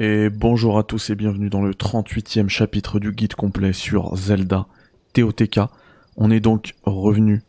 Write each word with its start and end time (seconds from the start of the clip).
Et 0.00 0.28
bonjour 0.28 0.76
à 0.76 0.82
tous 0.82 1.10
et 1.10 1.14
bienvenue 1.14 1.50
dans 1.50 1.62
le 1.62 1.72
38e 1.72 2.48
chapitre 2.48 2.98
du 2.98 3.12
guide 3.12 3.34
complet 3.34 3.72
sur 3.72 4.16
Zelda 4.16 4.66
TOTK. 5.12 5.60
On 6.16 6.32
est 6.32 6.40
donc 6.40 6.74
revenu 6.82 7.44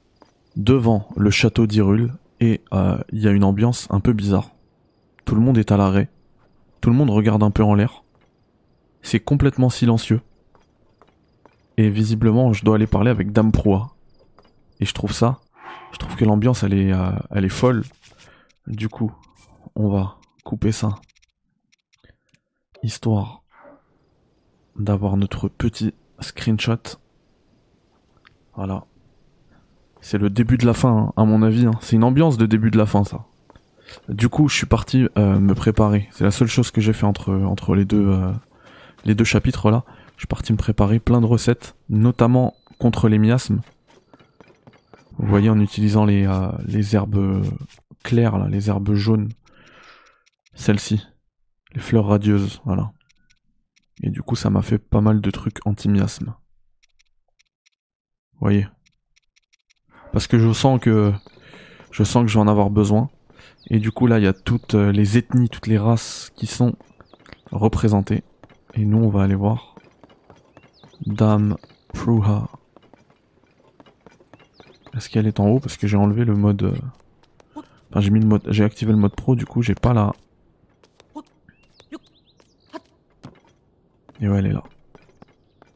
devant 0.56 1.10
le 1.18 1.32
château 1.32 1.66
d'Hyrule 1.66 2.14
et 2.40 2.62
euh, 2.72 3.00
il 3.12 3.24
y 3.24 3.28
a 3.28 3.32
une 3.32 3.44
ambiance 3.44 3.88
un 3.90 4.00
peu 4.00 4.14
bizarre. 4.14 4.52
Tout 5.26 5.34
le 5.34 5.42
monde 5.42 5.58
est 5.58 5.72
à 5.72 5.78
l'arrêt, 5.78 6.08
tout 6.82 6.92
le 6.92 6.96
monde 6.96 7.10
regarde 7.10 7.42
un 7.42 7.50
peu 7.50 7.64
en 7.64 7.74
l'air. 7.74 8.04
C'est 9.02 9.20
complètement 9.20 9.72
silencieux. 9.72 10.22
Et 11.78 11.90
visiblement, 11.90 12.54
je 12.54 12.64
dois 12.64 12.76
aller 12.76 12.86
parler 12.86 13.10
avec 13.10 13.32
Dame 13.32 13.52
Proa. 13.52 13.96
Et 14.80 14.86
je 14.86 14.94
trouve 14.94 15.14
ça, 15.14 15.40
je 15.92 15.98
trouve 15.98 16.16
que 16.16 16.26
l'ambiance 16.26 16.62
elle 16.62 16.76
est, 16.76 16.94
euh, 16.94 17.10
elle 17.32 17.46
est 17.46 17.50
folle. 17.50 17.86
Du 18.68 18.88
coup, 18.88 19.12
on 19.76 19.90
va 19.90 20.18
couper 20.44 20.72
ça 20.72 21.00
histoire 22.86 23.44
d'avoir 24.78 25.18
notre 25.18 25.48
petit 25.48 25.94
screenshot. 26.20 26.98
Voilà. 28.56 28.86
C'est 30.02 30.18
le 30.18 30.30
début 30.30 30.58
de 30.58 30.66
la 30.66 30.74
fin, 30.74 30.96
hein, 30.96 31.14
à 31.18 31.26
mon 31.26 31.42
avis. 31.42 31.66
Hein. 31.66 31.72
C'est 31.82 31.96
une 31.96 32.04
ambiance 32.04 32.38
de 32.38 32.46
début 32.46 32.72
de 32.72 32.78
la 32.78 32.86
fin, 32.86 33.04
ça. 33.04 33.26
Du 34.10 34.30
coup, 34.30 34.48
je 34.48 34.56
suis 34.56 34.66
parti 34.66 35.08
euh, 35.18 35.40
me 35.40 35.54
préparer. 35.54 36.08
C'est 36.12 36.24
la 36.24 36.32
seule 36.32 36.48
chose 36.48 36.72
que 36.72 36.82
j'ai 36.82 36.94
fait 36.94 37.06
entre 37.06 37.76
les 37.76 37.86
deux 37.86 38.08
euh, 38.10 38.32
les 39.04 39.16
deux 39.16 39.24
chapitres 39.24 39.72
là. 39.72 39.84
Je 40.16 40.22
suis 40.22 40.28
parti 40.28 40.54
me 40.54 40.58
préparer 40.58 41.00
plein 41.00 41.22
de 41.22 41.26
recettes, 41.26 41.76
notamment 41.90 42.56
contre 42.80 43.10
les 43.10 43.20
miasmes. 43.20 43.62
Vous 45.18 45.28
voyez, 45.28 45.50
en 45.50 45.60
utilisant 45.60 46.06
les 46.06 46.26
euh, 46.26 46.52
les 46.66 46.96
herbes 46.96 47.44
claires 48.04 48.38
là, 48.38 48.48
les 48.50 48.70
herbes 48.70 48.94
jaunes. 48.94 49.30
Celles-ci. 50.54 51.06
Les 51.76 51.82
fleurs 51.82 52.08
radieuses, 52.08 52.62
voilà. 52.66 52.94
Et 54.02 54.10
du 54.10 54.22
coup, 54.22 54.36
ça 54.36 54.50
m'a 54.50 54.62
fait 54.62 54.78
pas 54.78 55.02
mal 55.02 55.22
de 55.22 55.32
trucs 55.32 55.66
anti-miasme. 55.66 56.34
Voyez? 58.40 58.68
Parce 60.14 60.28
que 60.28 60.40
je 60.40 60.52
sens 60.54 60.80
que 60.80 61.14
je 61.92 62.04
sens 62.04 62.24
que 62.24 62.30
je 62.30 62.38
vais 62.38 62.44
en 62.44 62.48
avoir 62.48 62.70
besoin. 62.70 63.10
Et 63.68 63.80
du 63.80 63.92
coup, 63.92 64.08
là, 64.08 64.20
il 64.20 64.24
y 64.24 64.28
a 64.28 64.34
toutes 64.34 64.76
euh, 64.76 64.92
les 64.92 65.18
ethnies, 65.18 65.50
toutes 65.50 65.68
les 65.68 65.78
races 65.78 66.32
qui 66.36 66.46
sont 66.46 66.76
représentées. 67.52 68.24
Et 68.74 68.86
nous, 68.86 69.00
on 69.00 69.10
va 69.10 69.24
aller 69.24 69.36
voir 69.36 69.76
Dame 71.06 71.58
Pruha. 71.94 72.48
Est-ce 74.96 75.10
qu'elle 75.10 75.28
est 75.28 75.40
en 75.40 75.48
haut? 75.48 75.60
Parce 75.60 75.78
que 75.78 75.88
j'ai 75.88 75.98
enlevé 75.98 76.26
le 76.26 76.36
mode. 76.36 76.64
Euh, 76.64 77.62
enfin, 77.90 78.02
j'ai 78.02 78.12
mis 78.12 78.20
le 78.20 78.28
mode, 78.28 78.44
j'ai 78.48 78.64
activé 78.64 78.92
le 78.92 78.98
mode 78.98 79.16
pro. 79.16 79.36
Du 79.36 79.46
coup, 79.46 79.62
j'ai 79.62 79.76
pas 79.76 79.94
la 79.94 80.14
Et 84.22 84.28
ouais, 84.28 84.40
elle 84.40 84.48
est 84.48 84.54
là. 84.54 84.64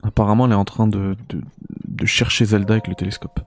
Apparemment, 0.03 0.45
elle 0.45 0.53
est 0.53 0.55
en 0.55 0.65
train 0.65 0.87
de, 0.87 1.15
de, 1.29 1.41
de 1.87 2.05
chercher 2.05 2.45
Zelda 2.45 2.73
avec 2.73 2.87
le 2.87 2.95
télescope. 2.95 3.41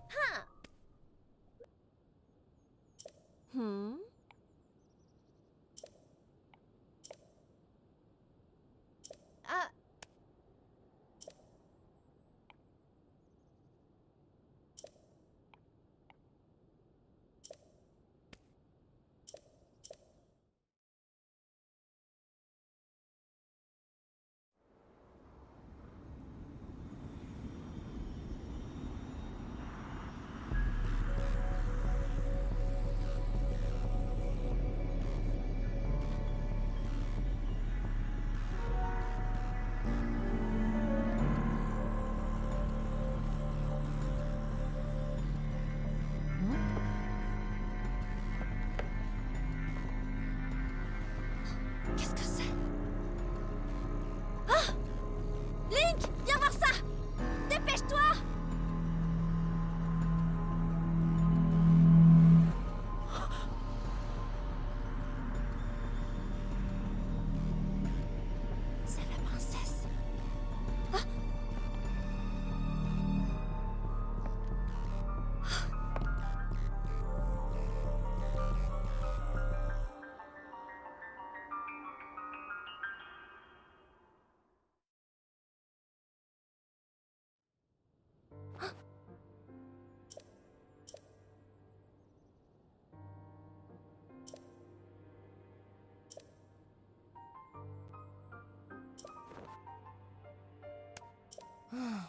Hmm, 101.72 102.04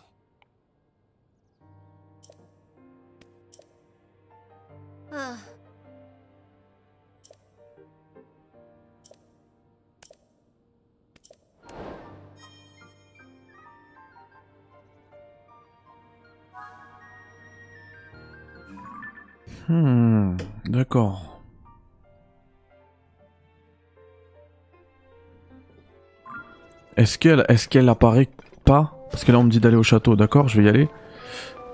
d'accord. 20.65 21.39
Est-ce 26.97 27.17
qu'elle 27.17 27.45
est-ce 27.47 27.67
qu'elle 27.69 27.89
apparaît 27.89 28.29
pas? 28.65 29.02
Parce 29.13 29.23
que 29.23 29.31
là 29.31 29.37
on 29.37 29.43
me 29.43 29.49
dit 29.49 29.59
d'aller 29.59 29.77
au 29.77 29.83
château, 29.83 30.15
d'accord, 30.15 30.49
je 30.49 30.59
vais 30.59 30.65
y 30.65 30.69
aller. 30.69 30.89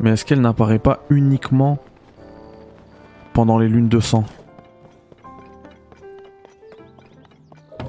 Mais 0.02 0.12
est-ce 0.12 0.26
qu'elle 0.26 0.42
n'apparaît 0.42 0.78
pas 0.78 1.00
uniquement 1.10 1.80
pendant 3.34 3.58
les 3.58 3.70
lunes 3.70 3.88
de 3.88 4.02
sang? 4.02 4.26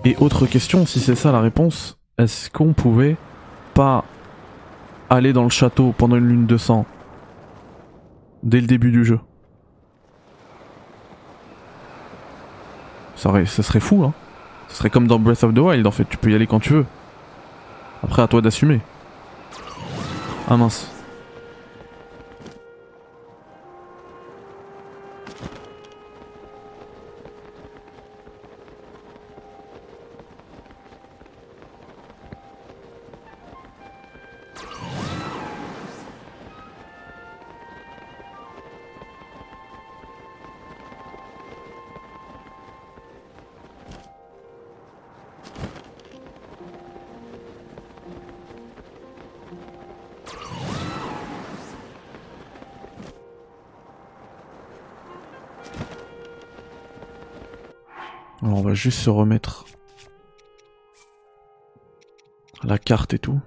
Et 0.04 0.16
autre 0.20 0.46
question, 0.46 0.86
si 0.86 1.00
c'est 1.00 1.16
ça 1.16 1.32
la 1.32 1.40
réponse, 1.40 1.98
est-ce 2.16 2.48
qu'on 2.48 2.72
pouvait 2.72 3.16
pas 3.74 4.04
aller 5.10 5.32
dans 5.32 5.42
le 5.42 5.50
château 5.50 5.92
pendant 5.98 6.16
une 6.16 6.28
lune 6.28 6.46
de 6.46 6.56
sang? 6.56 6.86
Dès 8.42 8.60
le 8.60 8.66
début 8.66 8.92
du 8.92 9.04
jeu 9.04 9.18
ça, 13.20 13.32
ça 13.44 13.62
serait 13.62 13.80
fou, 13.80 14.02
hein. 14.04 14.14
Ce 14.68 14.76
serait 14.76 14.88
comme 14.88 15.06
dans 15.06 15.18
Breath 15.18 15.44
of 15.44 15.52
the 15.52 15.58
Wild, 15.58 15.86
en 15.86 15.90
fait, 15.90 16.06
tu 16.08 16.16
peux 16.16 16.30
y 16.30 16.34
aller 16.34 16.46
quand 16.46 16.60
tu 16.60 16.72
veux. 16.72 16.86
Après, 18.02 18.22
à 18.22 18.28
toi 18.28 18.40
d'assumer. 18.40 18.80
Ah 20.52 20.56
mince. 20.56 20.99
Alors 58.42 58.58
on 58.58 58.62
va 58.62 58.74
juste 58.74 58.98
se 59.00 59.10
remettre 59.10 59.66
La 62.62 62.78
carte 62.78 63.14
et 63.14 63.18
tout. 63.18 63.40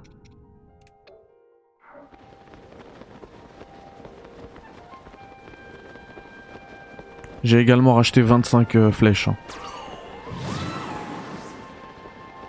J'ai 7.44 7.60
également 7.60 7.96
racheté 7.96 8.22
25 8.22 8.76
euh, 8.76 8.92
flèches. 8.92 9.28
hein. 9.28 9.36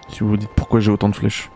Si 0.08 0.20
vous 0.20 0.29
vous 0.29 0.37
dites 0.37 0.50
pourquoi 0.55 0.79
j'ai 0.79 0.93
autant 0.93 1.08
de 1.08 1.17
flèches. 1.17 1.50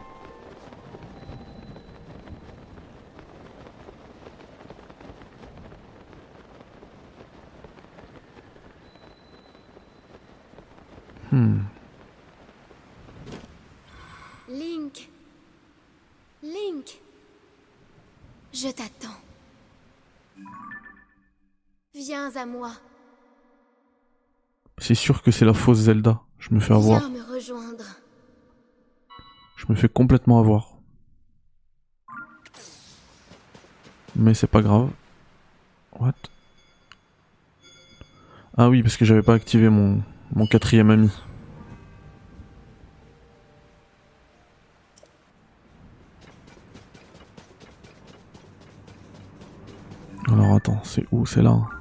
Hmm. 11.30 11.60
Link. 14.48 15.08
Link. 16.42 17.00
Je 18.52 18.68
t'attends. 18.68 19.20
Viens 21.94 22.34
à 22.34 22.46
moi. 22.46 22.72
C'est 24.88 24.94
sûr 24.94 25.20
que 25.20 25.30
c'est 25.30 25.44
la 25.44 25.52
fausse 25.52 25.80
Zelda. 25.80 26.22
Je 26.38 26.54
me 26.54 26.60
fais 26.60 26.72
avoir. 26.72 27.02
Me. 27.10 27.18
Je 29.56 29.66
me 29.68 29.74
fais 29.74 29.90
complètement 29.90 30.40
avoir. 30.40 30.78
Mais 34.16 34.32
c'est 34.32 34.46
pas 34.46 34.62
grave. 34.62 34.88
What? 36.00 36.14
Ah 38.56 38.70
oui, 38.70 38.82
parce 38.82 38.96
que 38.96 39.04
j'avais 39.04 39.20
pas 39.20 39.34
activé 39.34 39.68
mon, 39.68 40.02
mon 40.34 40.46
quatrième 40.46 40.88
ami. 40.88 41.10
Alors 50.28 50.54
attends, 50.54 50.80
c'est 50.82 51.04
où? 51.12 51.26
C'est 51.26 51.42
là. 51.42 51.50
Hmm. 51.50 51.77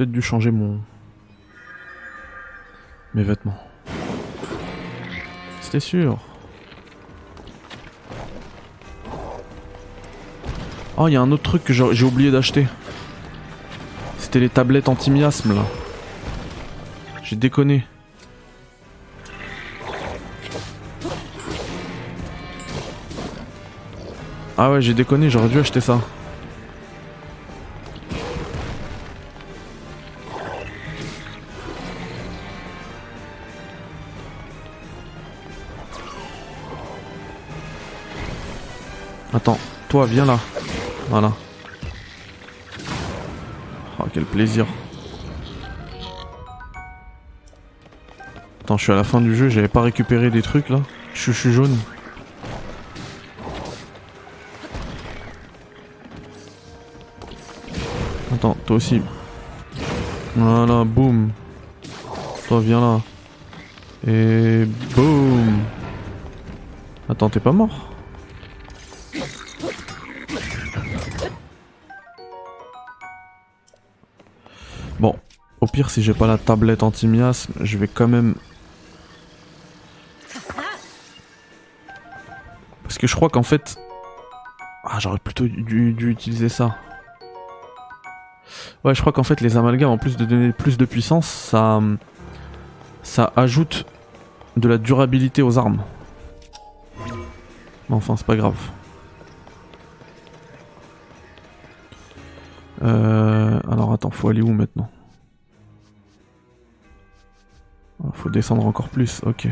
Peut-être 0.00 0.12
dû 0.12 0.22
changer 0.22 0.50
mon. 0.50 0.80
mes 3.12 3.22
vêtements. 3.22 3.58
C'était 5.60 5.78
sûr. 5.78 6.18
Oh, 10.96 11.06
il 11.08 11.12
y 11.12 11.16
a 11.16 11.20
un 11.20 11.30
autre 11.30 11.42
truc 11.42 11.64
que 11.64 11.74
j'ai 11.74 11.84
j'ai 11.92 12.06
oublié 12.06 12.30
d'acheter. 12.30 12.66
C'était 14.16 14.40
les 14.40 14.48
tablettes 14.48 14.88
anti-miasme 14.88 15.54
là. 15.54 15.66
J'ai 17.22 17.36
déconné. 17.36 17.84
Ah 24.56 24.70
ouais, 24.70 24.80
j'ai 24.80 24.94
déconné, 24.94 25.28
j'aurais 25.28 25.48
dû 25.50 25.58
acheter 25.58 25.82
ça. 25.82 26.00
Toi 39.90 40.06
viens 40.06 40.24
là. 40.24 40.38
Voilà. 41.08 41.32
Oh 43.98 44.04
quel 44.14 44.24
plaisir. 44.24 44.64
Attends, 48.62 48.78
je 48.78 48.84
suis 48.84 48.92
à 48.92 48.96
la 48.96 49.02
fin 49.02 49.20
du 49.20 49.34
jeu, 49.34 49.48
j'avais 49.48 49.68
pas 49.68 49.82
récupéré 49.82 50.30
des 50.30 50.42
trucs 50.42 50.68
là. 50.68 50.80
Je 51.12 51.32
suis 51.32 51.52
jaune. 51.52 51.76
Attends, 58.32 58.56
toi 58.64 58.76
aussi. 58.76 59.02
Voilà, 60.36 60.84
boum. 60.84 61.32
Toi 62.46 62.60
viens 62.60 62.80
là. 62.80 63.00
Et 64.06 64.66
boum. 64.94 65.58
Attends, 67.08 67.28
t'es 67.28 67.40
pas 67.40 67.50
mort? 67.50 67.89
Si 75.88 76.02
j'ai 76.02 76.12
pas 76.12 76.26
la 76.26 76.36
tablette 76.36 76.82
anti-miasme, 76.82 77.52
je 77.60 77.78
vais 77.78 77.88
quand 77.88 78.08
même. 78.08 78.34
Parce 82.82 82.98
que 82.98 83.06
je 83.06 83.14
crois 83.14 83.30
qu'en 83.30 83.44
fait. 83.44 83.78
Ah, 84.84 84.98
j'aurais 84.98 85.18
plutôt 85.18 85.46
dû, 85.46 85.92
dû 85.92 86.10
utiliser 86.10 86.48
ça. 86.48 86.76
Ouais, 88.82 88.94
je 88.94 89.00
crois 89.00 89.12
qu'en 89.12 89.22
fait, 89.22 89.40
les 89.40 89.56
amalgames, 89.56 89.90
en 89.90 89.98
plus 89.98 90.16
de 90.16 90.24
donner 90.24 90.52
plus 90.52 90.76
de 90.76 90.84
puissance, 90.84 91.26
ça. 91.26 91.80
Ça 93.02 93.32
ajoute 93.36 93.86
de 94.56 94.68
la 94.68 94.76
durabilité 94.76 95.40
aux 95.40 95.56
armes. 95.56 95.82
Mais 97.88 97.96
enfin, 97.96 98.16
c'est 98.16 98.26
pas 98.26 98.36
grave. 98.36 98.56
Euh, 102.82 103.60
alors 103.70 103.92
attends, 103.92 104.10
faut 104.10 104.28
aller 104.28 104.42
où 104.42 104.52
maintenant? 104.52 104.90
Faut 108.22 108.28
descendre 108.28 108.66
encore 108.66 108.88
plus, 108.90 109.22
ok. 109.24 109.48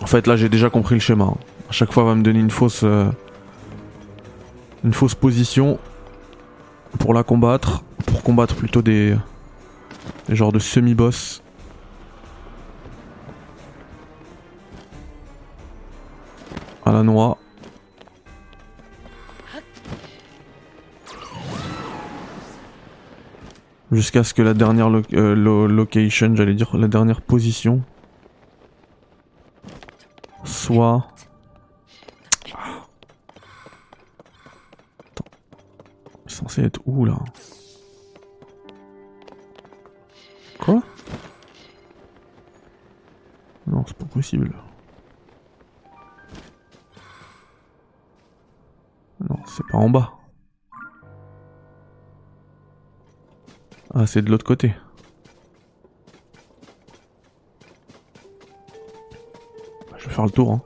En 0.00 0.06
fait 0.06 0.26
là 0.26 0.36
j'ai 0.36 0.48
déjà 0.48 0.70
compris 0.70 0.94
le 0.94 1.00
schéma. 1.00 1.24
hein. 1.24 1.36
À 1.68 1.72
chaque 1.72 1.92
fois 1.92 2.02
elle 2.04 2.08
va 2.10 2.14
me 2.14 2.22
donner 2.22 2.40
une 2.40 2.50
fausse... 2.50 2.82
euh, 2.84 3.10
Une 4.84 4.92
fausse 4.92 5.14
position 5.14 5.78
pour 6.98 7.14
la 7.14 7.22
combattre. 7.22 7.82
Pour 8.06 8.22
combattre 8.22 8.54
plutôt 8.54 8.82
des... 8.82 9.16
Des 10.28 10.36
genres 10.36 10.52
de 10.52 10.58
semi-boss. 10.58 11.42
Jusqu'à 23.94 24.24
ce 24.24 24.34
que 24.34 24.42
la 24.42 24.54
dernière 24.54 24.88
euh, 25.12 25.34
lo- 25.36 25.68
location, 25.68 26.34
j'allais 26.34 26.54
dire 26.54 26.76
la 26.76 26.88
dernière 26.88 27.22
position, 27.22 27.80
soit. 30.42 31.06
Ah. 32.52 32.82
Attends. 34.98 35.24
Censé 36.26 36.62
être 36.62 36.80
où 36.86 37.04
là? 37.04 37.18
Quoi? 40.58 40.82
Non, 43.68 43.84
c'est 43.86 43.96
pas 43.96 44.06
possible. 44.06 44.52
Non, 49.20 49.36
c'est 49.46 49.64
pas 49.70 49.78
en 49.78 49.88
bas. 49.88 50.12
Ah, 53.96 54.08
c'est 54.08 54.22
de 54.22 54.30
l'autre 54.30 54.44
côté. 54.44 54.74
Je 59.96 60.08
vais 60.08 60.12
faire 60.12 60.24
le 60.24 60.30
tour. 60.32 60.52
Hein. 60.52 60.62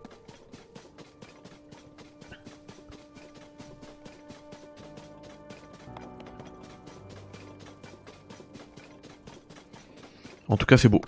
En 10.48 10.56
tout 10.56 10.64
cas, 10.64 10.78
c'est 10.78 10.88
beau. 10.88 11.02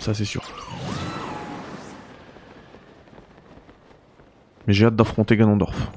Ça, 0.00 0.12
c'est 0.12 0.26
sûr. 0.26 0.42
Mais 4.66 4.74
j'ai 4.74 4.84
hâte 4.84 4.96
d'affronter 4.96 5.38
Ganondorf. 5.38 5.90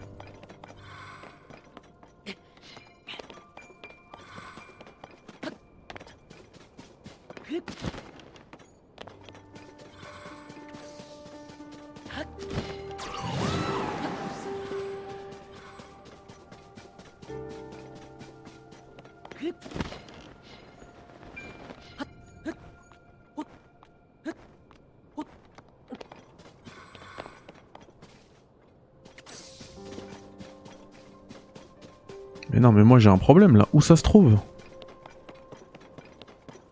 Mais 32.56 32.62
non, 32.62 32.72
mais 32.72 32.86
moi 32.86 33.00
j'ai 33.00 33.10
un 33.10 33.18
problème 33.18 33.58
là. 33.58 33.68
Où 33.74 33.82
ça 33.82 33.98
se 33.98 34.02
trouve? 34.02 34.40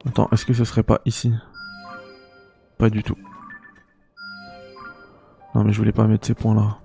Attends, 0.08 0.30
est-ce 0.32 0.46
que 0.46 0.54
ce 0.54 0.64
serait 0.64 0.82
pas 0.82 1.02
ici? 1.06 1.34
Pas 2.78 2.90
du 2.90 3.04
tout. 3.04 3.18
Non, 5.54 5.66
mais 5.66 5.74
je 5.74 5.78
voulais 5.78 5.92
pas 5.92 6.08
mettre 6.08 6.26
ces 6.26 6.36
points 6.36 6.56
là. 6.56 6.78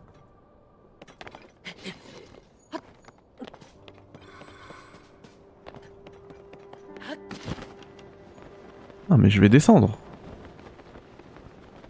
Ah, 9.10 9.16
mais 9.16 9.30
je 9.30 9.40
vais 9.40 9.48
descendre. 9.48 9.96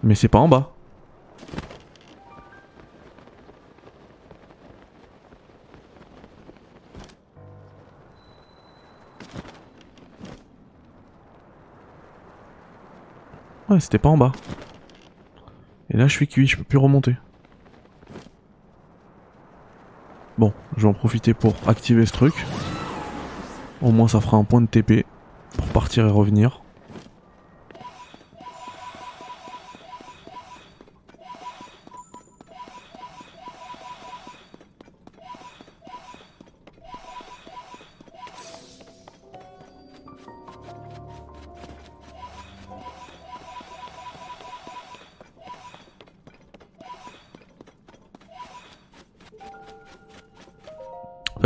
Mais 0.02 0.14
c'est 0.14 0.28
pas 0.28 0.38
en 0.38 0.48
bas. 0.48 0.74
C'était 13.80 13.98
pas 13.98 14.08
en 14.08 14.18
bas. 14.18 14.32
Et 15.90 15.96
là, 15.96 16.06
je 16.06 16.12
suis 16.12 16.26
cuit, 16.28 16.46
je 16.46 16.56
peux 16.56 16.64
plus 16.64 16.78
remonter. 16.78 17.16
Bon, 20.36 20.52
je 20.76 20.82
vais 20.82 20.88
en 20.88 20.94
profiter 20.94 21.34
pour 21.34 21.54
activer 21.66 22.06
ce 22.06 22.12
truc. 22.12 22.34
Au 23.82 23.90
moins, 23.90 24.08
ça 24.08 24.20
fera 24.20 24.36
un 24.36 24.44
point 24.44 24.60
de 24.60 24.66
TP 24.66 25.04
pour 25.56 25.66
partir 25.68 26.06
et 26.06 26.10
revenir. 26.10 26.62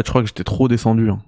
Je 0.04 0.10
crois 0.10 0.22
que 0.22 0.28
j'étais 0.28 0.44
trop 0.44 0.68
descendu. 0.68 1.10
hein. 1.10 1.22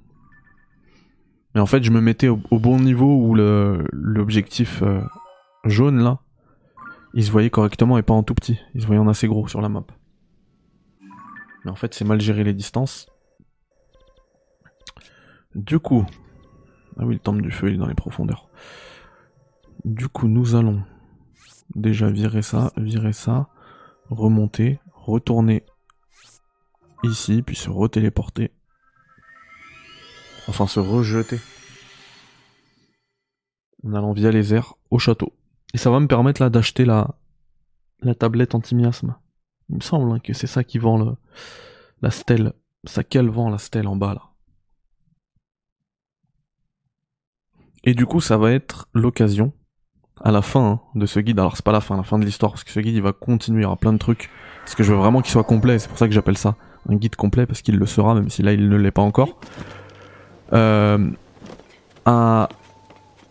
Mais 1.55 1.61
en 1.61 1.67
fait, 1.67 1.83
je 1.85 1.91
me 1.91 2.01
mettais 2.01 2.29
au, 2.29 2.39
bon 2.51 2.81
niveau 2.81 3.15
où 3.17 3.35
l'objectif 3.35 4.83
euh, 4.83 5.01
jaune 5.65 6.03
là, 6.03 6.19
il 7.15 7.25
se 7.25 7.31
voyait 7.31 7.51
correctement 7.51 7.97
et 7.97 8.03
pas 8.03 8.15
en 8.15 8.25
tout 8.25 8.35
petit. 8.35 8.59
Il 8.75 8.83
se 8.83 8.87
voyait 8.87 9.01
en 9.01 9.07
assez 9.07 9.29
gros 9.29 9.47
sur 9.47 9.61
la 9.61 9.69
map. 9.69 9.85
Mais 11.65 11.71
en 11.71 11.77
fait, 11.77 11.95
c'est 11.95 12.05
mal 12.05 12.21
géré 12.21 12.43
les 12.43 12.55
distances. 12.55 13.09
Du 15.55 15.79
coup, 15.79 16.05
ah 16.99 17.05
oui, 17.05 17.15
le 17.15 17.21
temple 17.21 17.43
du 17.43 17.53
feu, 17.53 17.69
il 17.69 17.75
est 17.75 17.79
dans 17.79 17.87
les 17.87 17.95
profondeurs. 17.95 18.49
Du 19.85 20.09
coup, 20.09 20.27
nous 20.27 20.57
allons 20.57 20.83
déjà 21.77 22.11
virer 22.11 22.43
ça, 22.43 22.73
virer 22.77 23.13
ça, 23.13 23.49
remonter, 24.11 24.81
retourner 24.93 25.65
ici, 27.05 27.43
puis 27.43 27.55
se 27.55 27.71
retéléporter. 27.71 28.51
Enfin, 30.49 30.67
se 30.67 30.81
rejeter. 30.81 31.41
En 33.83 33.95
allant 33.95 34.13
via 34.13 34.31
les 34.31 34.55
airs 34.55 34.75
au 34.91 34.99
château. 34.99 35.33
Et 35.73 35.79
ça 35.79 35.91
va 35.91 36.01
me 36.01 36.07
permettre 36.07 36.43
là 36.43 36.51
d'acheter 36.51 36.85
la, 36.85 37.17
la 38.01 38.15
tablette 38.15 38.55
anti-miasme. 38.55 39.17
Il 39.71 39.77
me 39.77 39.81
semble 39.81 40.13
hein, 40.13 40.19
que 40.19 40.33
c'est 40.33 40.47
ça 40.47 40.65
qui 40.65 40.79
vend 40.79 40.99
le, 40.99 41.17
la 42.03 42.11
stèle. 42.11 42.53
Ça 42.85 43.03
qu'elle 43.03 43.29
vend 43.29 43.51
la 43.51 43.59
stèle 43.59 43.89
en 43.89 43.97
bas 43.97 44.15
là. 44.15 44.23
Et 47.85 47.95
du 47.95 48.07
coup, 48.07 48.21
ça 48.21 48.39
va 48.39 48.53
être 48.53 48.89
l'occasion, 48.95 49.53
à 50.23 50.31
la 50.31 50.41
fin 50.41 50.67
hein, 50.67 50.81
de 50.95 51.05
ce 51.05 51.21
guide, 51.21 51.39
alors 51.39 51.57
c'est 51.57 51.65
pas 51.65 51.73
la 51.73 51.83
fin, 51.83 51.97
la 51.97 52.03
fin 52.03 52.19
de 52.19 52.25
l'histoire, 52.25 52.53
parce 52.53 52.65
que 52.65 52.71
ce 52.71 52.81
guide 52.81 52.95
il 52.95 53.03
va 53.03 53.13
continuer, 53.13 53.67
aura 53.67 53.77
plein 53.77 53.93
de 53.93 53.99
trucs, 53.99 54.31
parce 54.61 54.75
que 54.75 54.83
je 54.83 54.93
veux 54.93 54.99
vraiment 54.99 55.21
qu'il 55.21 55.33
soit 55.33 55.45
complet, 55.45 55.79
c'est 55.79 55.89
pour 55.89 55.99
ça 55.99 56.07
que 56.09 56.15
j'appelle 56.15 56.39
ça 56.39 56.57
un 56.89 56.97
guide 56.97 57.17
complet, 57.17 57.45
parce 57.45 57.61
qu'il 57.61 57.77
le 57.77 57.87
sera, 57.87 58.15
même 58.15 58.31
si 58.31 58.43
là 58.43 58.53
il 58.53 58.69
ne 58.71 58.77
l'est 58.77 58.91
pas 58.91 59.03
encore. 59.03 59.39
Euh, 60.53 61.11
à, 62.05 62.49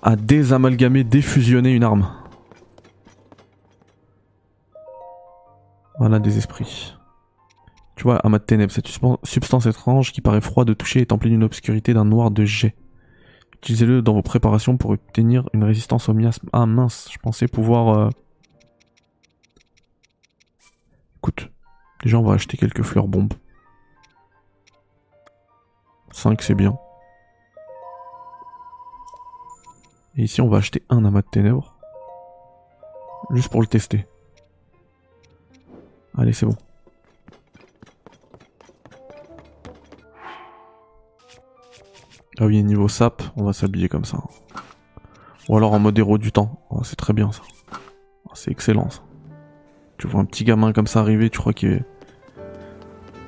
à 0.01 0.15
désamalgamer, 0.15 1.03
défusionner 1.03 1.72
une 1.74 1.84
arme. 1.84 2.10
Voilà 6.00 6.20
des 6.20 6.38
esprits. 6.38 6.96
Tu 7.96 8.03
vois, 8.03 8.17
amas 8.17 8.39
de 8.39 8.43
ténèbres, 8.43 8.72
cette 8.72 8.88
substance 9.24 9.65
étrange 9.67 10.12
qui 10.12 10.22
paraît 10.22 10.41
froide 10.41 10.67
de 10.67 10.74
toucher 10.74 11.01
est 11.01 11.12
emplie 11.12 11.29
d'une 11.29 11.43
obscurité 11.43 11.93
d'un 11.93 12.05
noir 12.05 12.32
de 12.32 12.43
jet. 12.43 12.75
Utilisez-le 13.55 14.01
dans 14.01 14.13
vos 14.13 14.24
préparations 14.24 14.75
pour 14.75 14.89
obtenir 14.89 15.48
une 15.53 15.63
résistance 15.63 16.10
au 16.10 16.13
miasme. 16.13 16.50
Ah 16.51 16.65
mince, 16.65 17.08
je 17.12 17.17
pensais 17.20 17.48
pouvoir... 17.48 17.98
euh, 17.98 18.10
Écoute, 21.17 21.50
déjà 22.03 22.17
on 22.17 22.24
va 22.24 22.34
acheter 22.34 22.58
quelques 22.58 22.82
fleurs 22.84 23.08
bombes. 23.08 23.34
5 26.12 26.41
c'est 26.41 26.55
bien. 26.55 26.77
Et 30.15 30.24
ici 30.24 30.41
on 30.41 30.50
va 30.50 30.58
acheter 30.58 30.84
un 30.89 31.05
amas 31.05 31.22
de 31.22 31.27
ténèbres. 31.27 31.75
Juste 33.32 33.50
pour 33.50 33.62
le 33.62 33.67
tester. 33.67 34.05
Allez 36.17 36.34
c'est 36.34 36.46
bon. 36.46 36.55
Ah 42.39 42.46
oui, 42.46 42.63
niveau 42.63 42.88
sap, 42.88 43.22
on 43.36 43.43
va 43.43 43.53
s'habiller 43.53 43.88
comme 43.88 44.05
ça. 44.05 44.17
Ou 45.48 45.58
alors 45.58 45.74
en 45.74 45.79
mode 45.79 45.98
héros 45.98 46.17
du 46.17 46.32
temps. 46.32 46.60
Oh, 46.70 46.84
c'est 46.84 46.96
très 46.96 47.13
bien 47.13 47.32
ça. 47.32 47.41
Oh, 48.25 48.32
c'est 48.34 48.51
excellent 48.51 48.89
ça. 48.89 49.01
Tu 49.98 50.08
vois 50.08 50.20
un 50.20 50.25
petit 50.25 50.43
gamin 50.43 50.74
comme 50.74 50.88
ça 50.88 51.00
arriver, 51.00 51.29
tu 51.29 51.39
crois 51.39 51.53
qu'il 51.53 51.70
est... 51.70 51.86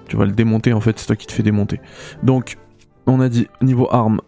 Tu 0.08 0.18
vas 0.18 0.26
le 0.26 0.32
démonter 0.32 0.74
en 0.74 0.82
fait, 0.82 0.98
c'est 1.00 1.08
toi 1.08 1.16
qui 1.16 1.28
te 1.28 1.32
fais 1.32 1.44
démonter. 1.44 1.80
Donc, 2.24 2.58
on 3.06 3.20
a 3.22 3.30
dit 3.30 3.48
niveau 3.62 3.88
arme. 3.92 4.22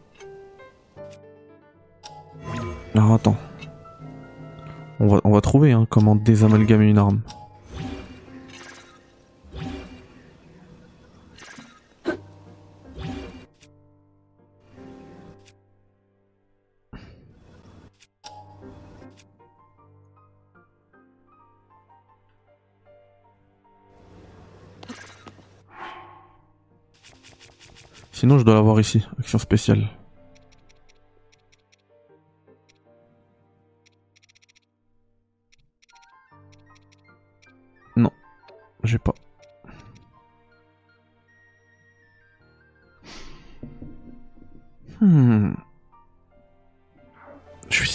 Alors 2.97 3.13
attends. 3.13 3.37
On 4.99 5.05
va, 5.05 5.21
on 5.23 5.29
va 5.29 5.39
trouver 5.39 5.71
hein, 5.71 5.85
comment 5.87 6.15
désamalgamer 6.15 6.87
une 6.89 6.97
arme. 6.97 7.21
Sinon, 28.11 28.39
je 28.39 28.43
dois 28.43 28.55
l'avoir 28.55 28.79
ici. 28.79 29.05
Action 29.19 29.37
spéciale. 29.37 29.87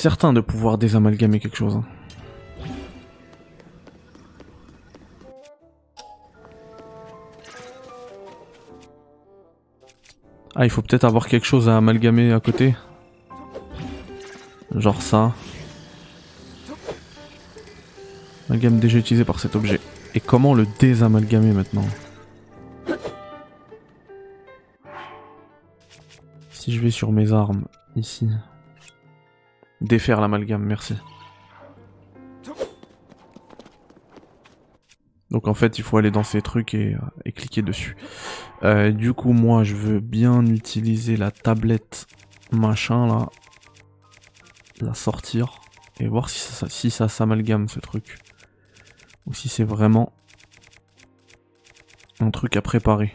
Certain 0.02 0.32
de 0.32 0.40
pouvoir 0.40 0.78
désamalgamer 0.78 1.38
quelque 1.38 1.56
chose. 1.56 1.76
hein. 1.76 1.85
Ah, 10.56 10.64
il 10.64 10.71
faut 10.71 10.82
peut-être 10.82 11.04
avoir 11.04 11.28
quelque 11.28 11.47
chose 11.47 11.68
à 11.68 11.76
amalgamer 11.76 12.32
à 12.32 12.40
côté. 12.40 12.75
Genre 14.75 15.00
ça. 15.00 15.32
Amalgame 18.49 18.80
déjà 18.80 18.99
utilisé 18.99 19.25
par 19.25 19.38
cet 19.38 19.54
objet. 19.54 19.78
Et 20.16 20.21
comment 20.21 20.52
le 20.52 20.66
désamalgamer 20.80 21.52
maintenant? 21.52 21.87
Si 26.50 26.73
je 26.73 26.80
vais 26.80 26.90
sur 26.90 27.12
mes 27.12 27.32
armes, 27.32 27.66
ici. 27.94 28.28
Défaire 29.82 30.20
l'amalgame, 30.20 30.62
merci. 30.62 30.94
Donc 35.32 35.48
en 35.48 35.54
fait, 35.54 35.78
il 35.78 35.82
faut 35.82 35.96
aller 35.96 36.12
dans 36.12 36.22
ces 36.22 36.40
trucs 36.40 36.74
et, 36.74 36.94
euh, 36.94 37.30
cliquer 37.32 37.62
dessus. 37.62 37.96
Euh, 38.62 38.92
du 38.92 39.12
coup, 39.12 39.32
moi, 39.32 39.64
je 39.64 39.74
veux 39.74 39.98
bien 39.98 40.46
utiliser 40.46 41.16
la 41.16 41.32
tablette 41.32 42.06
machin 42.52 43.08
là. 43.08 43.28
La 44.80 44.94
sortir. 44.94 45.60
Et 45.98 46.06
voir 46.06 46.28
si 46.28 46.38
ça, 46.38 46.68
si 46.68 46.90
ça 46.90 47.08
s'amalgame 47.08 47.68
ce 47.68 47.80
truc. 47.80 48.18
Ou 49.26 49.34
si 49.34 49.48
c'est 49.48 49.64
vraiment 49.64 50.12
un 52.20 52.30
truc 52.30 52.56
à 52.56 52.62
préparer. 52.62 53.12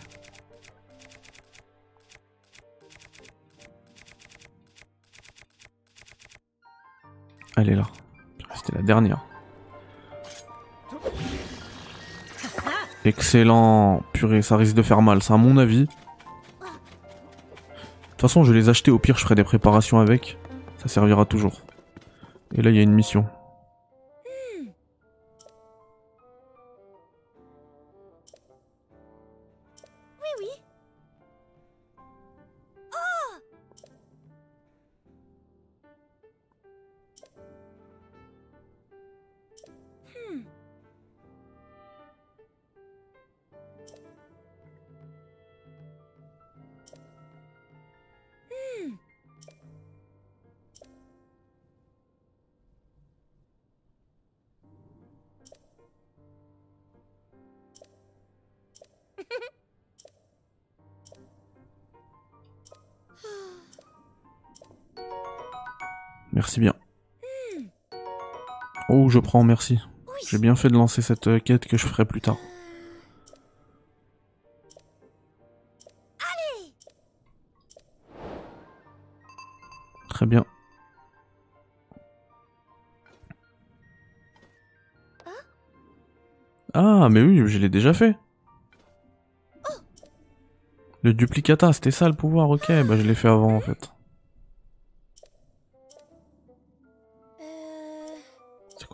Elle 7.67 7.77
là. 7.77 7.83
C'était 8.55 8.75
la 8.75 8.81
dernière. 8.81 9.25
Excellent. 13.05 14.01
Purée, 14.13 14.41
ça 14.41 14.57
risque 14.57 14.75
de 14.75 14.81
faire 14.81 15.01
mal, 15.01 15.21
ça 15.21 15.35
à 15.35 15.37
mon 15.37 15.57
avis. 15.57 15.81
De 15.81 15.87
toute 18.11 18.21
façon, 18.21 18.43
je 18.43 18.53
les 18.53 18.69
acheter. 18.69 18.91
Au 18.91 18.99
pire, 18.99 19.17
je 19.17 19.23
ferai 19.23 19.35
des 19.35 19.43
préparations 19.43 19.99
avec. 19.99 20.37
Ça 20.77 20.87
servira 20.87 21.25
toujours. 21.25 21.61
Et 22.55 22.61
là, 22.61 22.69
il 22.69 22.75
y 22.75 22.79
a 22.79 22.83
une 22.83 22.93
mission. 22.93 23.25
Merci 66.37 66.59
bien. 66.59 66.75
Oh, 68.89 69.09
je 69.09 69.17
prends, 69.17 69.43
merci. 69.43 69.79
J'ai 70.29 70.37
bien 70.37 70.55
fait 70.55 70.67
de 70.67 70.75
lancer 70.75 71.01
cette 71.01 71.25
euh, 71.25 71.39
quête 71.39 71.65
que 71.65 71.77
je 71.77 71.87
ferai 71.87 72.05
plus 72.05 72.21
tard. 72.21 72.37
Très 80.09 80.27
bien. 80.27 80.45
Ah, 86.75 87.09
mais 87.09 87.23
oui, 87.23 87.47
je 87.47 87.57
l'ai 87.57 87.69
déjà 87.69 87.95
fait. 87.95 88.15
Le 91.01 91.15
duplicata, 91.15 91.73
c'était 91.73 91.89
ça 91.89 92.07
le 92.07 92.13
pouvoir, 92.13 92.51
ok, 92.51 92.67
bah 92.85 92.95
je 92.95 93.01
l'ai 93.01 93.15
fait 93.15 93.27
avant 93.27 93.55
en 93.55 93.59
fait. 93.59 93.89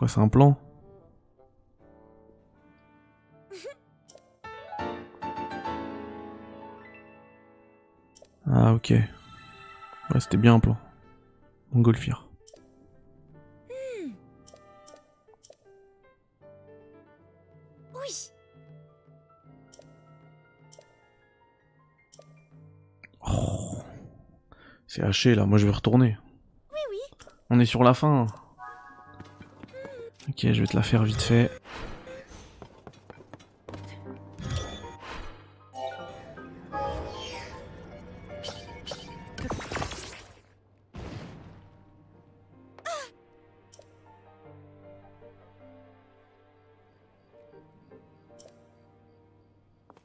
Quoi, 0.04 0.08
c'est 0.08 0.20
un 0.20 0.28
plan 0.28 0.56
Ah 8.46 8.74
ok. 8.74 8.90
Ouais, 8.90 10.20
c'était 10.20 10.36
bien 10.36 10.54
un 10.54 10.60
plan. 10.60 10.76
Montgolfière. 11.72 12.28
Oui. 17.94 18.30
Oh. 23.26 23.78
C'est 24.86 25.02
haché 25.02 25.34
là, 25.34 25.46
moi 25.46 25.56
je 25.56 25.66
vais 25.66 25.72
retourner. 25.72 26.18
Oui, 26.70 26.80
oui. 26.90 27.26
On 27.48 27.58
est 27.58 27.64
sur 27.64 27.82
la 27.82 27.94
fin. 27.94 28.26
Ok, 30.36 30.52
je 30.52 30.60
vais 30.60 30.66
te 30.66 30.76
la 30.76 30.82
faire 30.82 31.04
vite 31.04 31.22
fait. 31.22 31.48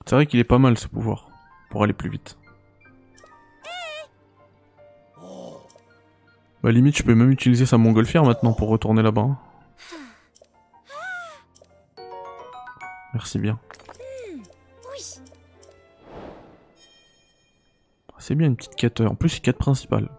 C'est 0.05 0.15
vrai 0.15 0.27
qu'il 0.27 0.39
est 0.39 0.43
pas 0.43 0.59
mal 0.59 0.77
ce 0.77 0.87
pouvoir, 0.87 1.27
pour 1.71 1.83
aller 1.83 1.93
plus 1.93 2.09
vite. 2.09 2.37
Bah 6.61 6.71
limite, 6.71 6.97
je 6.97 7.03
peux 7.03 7.15
même 7.15 7.31
utiliser 7.31 7.65
sa 7.65 7.79
montgolfière 7.79 8.23
maintenant 8.23 8.53
pour 8.53 8.69
retourner 8.69 9.01
là-bas. 9.01 9.37
Merci 13.19 13.37
bien. 13.37 13.59
C'est 18.17 18.33
bien 18.33 18.47
une 18.47 18.55
petite 18.55 18.75
quête. 18.75 19.01
euh, 19.01 19.07
En 19.07 19.15
plus, 19.15 19.27
c'est 19.27 19.41
quête 19.41 19.57
principale. 19.57 20.09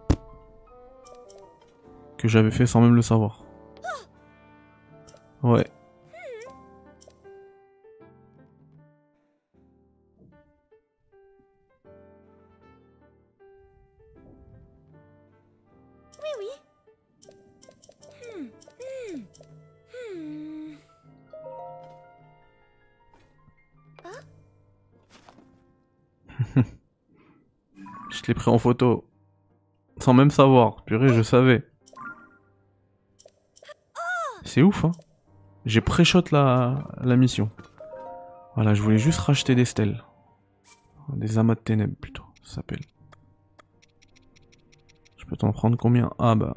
Que 2.19 2.27
j'avais 2.27 2.51
fait 2.51 2.67
sans 2.67 2.79
même 2.79 2.93
le 2.93 3.01
savoir. 3.01 3.43
Pris 28.33 28.49
en 28.49 28.57
photo. 28.57 29.07
Sans 29.99 30.13
même 30.13 30.31
savoir. 30.31 30.83
Purée, 30.85 31.09
je 31.09 31.21
savais. 31.21 31.67
C'est 34.43 34.61
ouf, 34.61 34.85
hein. 34.85 34.91
J'ai 35.65 35.81
pré-shot 35.81 36.23
la, 36.31 36.87
la 37.01 37.15
mission. 37.15 37.51
Voilà, 38.55 38.73
je 38.73 38.81
voulais 38.81 38.97
juste 38.97 39.19
racheter 39.19 39.55
des 39.55 39.65
stèles. 39.65 40.03
Des 41.13 41.37
amas 41.37 41.55
de 41.55 41.59
ténèbres, 41.59 41.95
plutôt, 41.95 42.23
ça 42.43 42.55
s'appelle. 42.55 42.81
Je 45.17 45.25
peux 45.25 45.35
t'en 45.35 45.51
prendre 45.51 45.77
combien? 45.77 46.11
Ah 46.19 46.35
bah... 46.35 46.53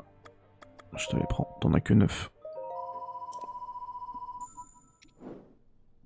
Je 0.96 1.08
te 1.08 1.16
les 1.16 1.26
prends, 1.28 1.58
t'en 1.60 1.74
as 1.74 1.80
que 1.80 1.92
9. 1.92 2.30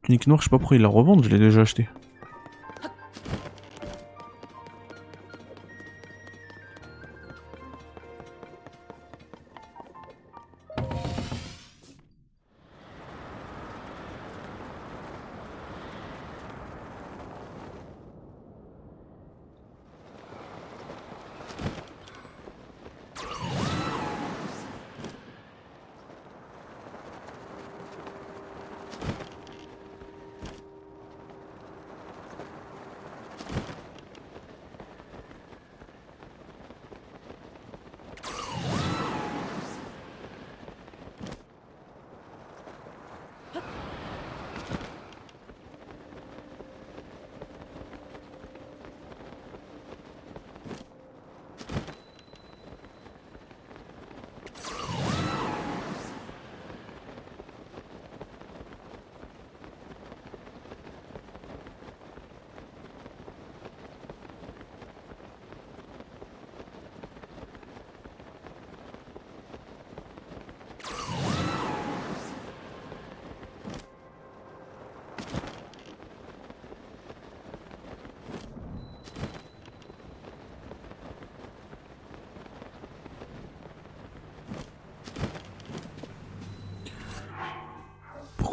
Tunique 0.02 0.26
noire, 0.26 0.40
je 0.40 0.44
sais 0.44 0.50
pas 0.50 0.58
pourquoi 0.58 0.76
ils 0.76 0.82
la 0.82 0.88
revendent, 0.88 1.22
je 1.22 1.28
l'ai 1.28 1.38
déjà 1.38 1.60
acheté. 1.60 1.88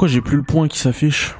J'ai 0.07 0.21
plus 0.21 0.37
le 0.37 0.43
point 0.43 0.67
qui 0.67 0.77
s'affiche 0.77 1.35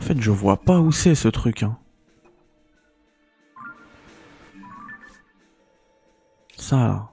En 0.00 0.04
fait, 0.04 0.20
je 0.20 0.30
vois 0.30 0.56
pas 0.56 0.78
où 0.78 0.92
c'est 0.92 1.14
ce 1.16 1.28
truc. 1.28 1.64
Hein. 1.64 1.76
Ça. 6.56 7.11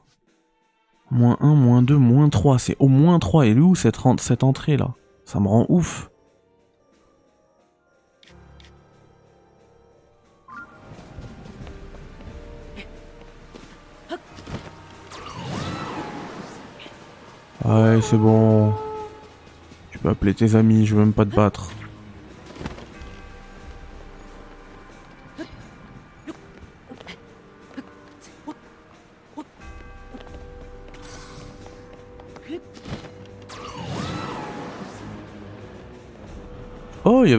Moins 1.12 1.38
1, 1.40 1.56
moins 1.56 1.82
2, 1.82 1.98
moins 1.98 2.30
3. 2.30 2.60
C'est 2.60 2.76
au 2.80 2.88
moins 2.88 3.20
3. 3.20 3.48
Et 3.48 3.54
où 3.56 3.76
cette, 3.76 3.98
cette 4.20 4.44
entrée 4.44 4.78
là? 4.78 4.94
Ça 5.26 5.40
me 5.40 5.48
rend 5.48 5.66
ouf. 5.70 6.10
Ouais, 17.66 18.00
c'est 18.02 18.18
bon. 18.18 18.74
Tu 19.92 20.00
peux 20.00 20.10
appeler 20.10 20.34
tes 20.34 20.56
amis, 20.56 20.86
je 20.86 20.96
veux 20.96 21.02
même 21.02 21.14
pas 21.14 21.26
te 21.26 21.36
battre. 21.36 21.70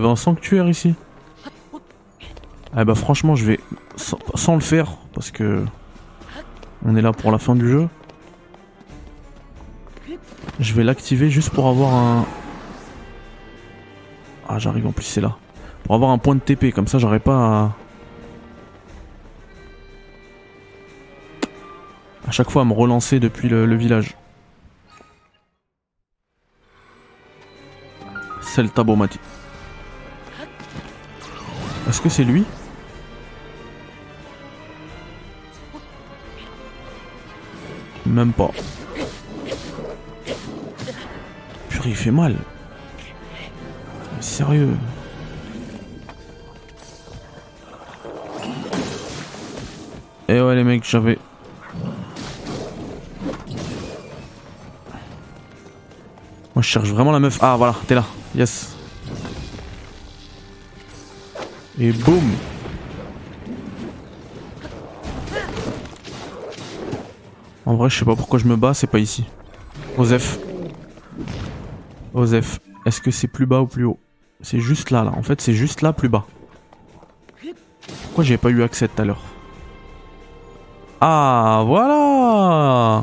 Un 0.08 0.16
sanctuaire 0.16 0.68
ici. 0.68 0.94
Ah 2.74 2.84
bah 2.84 2.94
franchement, 2.94 3.34
je 3.34 3.44
vais 3.44 3.60
sans, 3.96 4.54
le 4.54 4.60
faire 4.60 4.92
parce 5.12 5.30
que 5.30 5.64
on 6.84 6.94
est 6.96 7.02
là 7.02 7.12
pour 7.12 7.32
la 7.32 7.38
fin 7.38 7.56
du 7.56 7.68
jeu. 7.68 7.88
Je 10.60 10.74
vais 10.74 10.84
l'activer 10.84 11.30
juste 11.30 11.50
pour 11.50 11.66
avoir 11.66 11.94
un 11.94 12.26
Ah, 14.48 14.58
j'arrive 14.58 14.86
en 14.86 14.92
plus, 14.92 15.04
c'est 15.04 15.20
là. 15.20 15.36
Pour 15.84 15.94
avoir 15.94 16.10
un 16.10 16.18
point 16.18 16.34
de 16.34 16.40
TP 16.40 16.72
comme 16.72 16.86
ça, 16.86 16.98
j'aurais 16.98 17.18
pas 17.18 17.36
à... 17.36 17.72
à 22.28 22.30
chaque 22.30 22.50
fois 22.50 22.62
à 22.62 22.64
me 22.64 22.72
relancer 22.72 23.18
depuis 23.18 23.48
le, 23.48 23.74
village. 23.74 24.16
C'est 28.40 28.62
le 28.62 28.68
tabomati. 28.68 29.18
Est-ce 31.88 32.00
que 32.00 32.08
c'est 32.08 32.24
lui 32.24 32.44
Même 38.06 38.32
pas. 38.32 38.50
Purée, 41.68 41.90
il 41.90 41.96
fait 41.96 42.10
mal. 42.10 42.36
Sérieux. 44.20 44.76
Eh 50.28 50.40
ouais 50.40 50.54
les 50.54 50.64
mecs, 50.64 50.84
j'avais... 50.84 51.18
Moi 56.54 56.62
je 56.62 56.68
cherche 56.68 56.88
vraiment 56.88 57.12
la 57.12 57.20
meuf. 57.20 57.38
Ah 57.40 57.56
voilà, 57.56 57.74
t'es 57.86 57.94
là. 57.94 58.04
Yes. 58.34 58.69
Et 61.80 61.92
boum 61.92 62.22
En 67.64 67.74
vrai, 67.74 67.88
je 67.88 67.98
sais 67.98 68.04
pas 68.04 68.16
pourquoi 68.16 68.38
je 68.38 68.46
me 68.46 68.56
bats, 68.56 68.74
c'est 68.74 68.86
pas 68.86 68.98
ici. 68.98 69.24
Osef. 69.96 70.38
Osef. 72.12 72.60
Est-ce 72.84 73.00
que 73.00 73.10
c'est 73.10 73.28
plus 73.28 73.46
bas 73.46 73.62
ou 73.62 73.66
plus 73.66 73.84
haut? 73.84 73.98
C'est 74.42 74.60
juste 74.60 74.90
là, 74.90 75.04
là. 75.04 75.12
En 75.16 75.22
fait, 75.22 75.40
c'est 75.40 75.54
juste 75.54 75.80
là, 75.80 75.94
plus 75.94 76.10
bas. 76.10 76.26
Pourquoi 78.04 78.24
j'ai 78.24 78.36
pas 78.36 78.50
eu 78.50 78.62
accès 78.62 78.86
tout 78.88 79.00
à 79.00 79.04
l'heure? 79.06 79.22
Ah, 81.00 81.62
voilà 81.64 83.02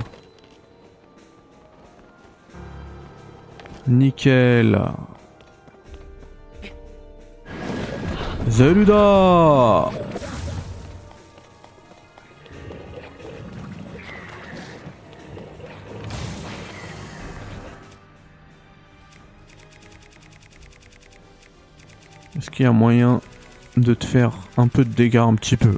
Nickel. 3.88 4.80
Zeluda 8.50 9.92
Est-ce 22.38 22.50
qu'il 22.50 22.64
y 22.64 22.68
a 22.68 22.72
moyen 22.72 23.22
de 23.76 23.94
te 23.94 24.06
faire 24.06 24.32
un 24.58 24.68
peu 24.68 24.86
de 24.86 24.94
dégâts 24.94 25.18
un 25.18 25.36
petit 25.36 25.58
peu? 25.58 25.78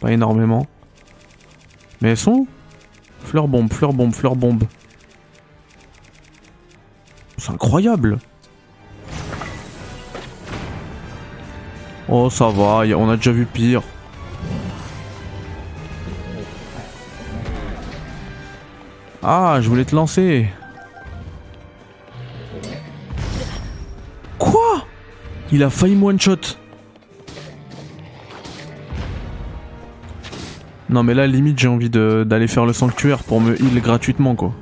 Pas 0.00 0.12
énormément. 0.12 0.66
Mais 2.00 2.10
elles 2.10 2.16
sont 2.16 2.46
Fleur 3.20 3.48
bombe, 3.48 3.72
fleur 3.72 3.92
bombe, 3.94 4.12
fleur 4.12 4.36
bombe. 4.36 4.64
C'est 7.38 7.50
incroyable 7.50 8.18
Oh, 12.14 12.28
ça 12.28 12.50
va, 12.50 12.82
on 12.94 13.08
a 13.08 13.16
déjà 13.16 13.32
vu 13.32 13.46
pire. 13.46 13.80
Ah, 19.22 19.60
je 19.62 19.68
voulais 19.70 19.86
te 19.86 19.96
lancer. 19.96 20.46
Quoi? 24.38 24.84
Il 25.52 25.62
a 25.62 25.70
failli 25.70 25.96
me 25.96 26.04
one-shot. 26.04 26.58
Non 30.90 31.02
mais 31.02 31.14
là 31.14 31.26
limite 31.26 31.58
j'ai 31.58 31.68
envie 31.68 31.88
d'aller 31.88 32.46
faire 32.46 32.66
le 32.66 32.74
sanctuaire 32.74 33.24
pour 33.24 33.40
me 33.40 33.58
heal 33.58 33.80
gratuitement 33.80 34.34
quoi. 34.34 34.52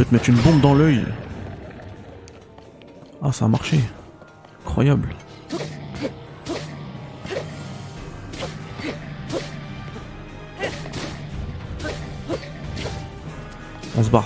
Peux 0.00 0.06
te 0.06 0.14
mettre 0.14 0.30
une 0.30 0.36
bombe 0.36 0.60
dans 0.62 0.72
l'œil. 0.72 1.04
Ah, 3.22 3.32
ça 3.32 3.44
a 3.44 3.48
marché. 3.48 3.78
Incroyable. 4.64 5.14
On 13.94 14.02
se 14.02 14.08
barre. 14.08 14.24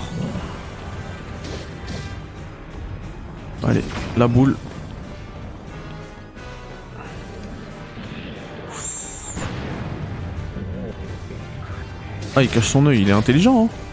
Allez, 3.65 3.83
la 4.17 4.29
boule. 4.29 4.57
Ah, 12.37 12.43
il 12.43 12.49
cache 12.49 12.69
son 12.69 12.87
œil, 12.87 13.03
il 13.03 13.09
est 13.09 13.13
intelligent, 13.13 13.65
hein 13.65 13.84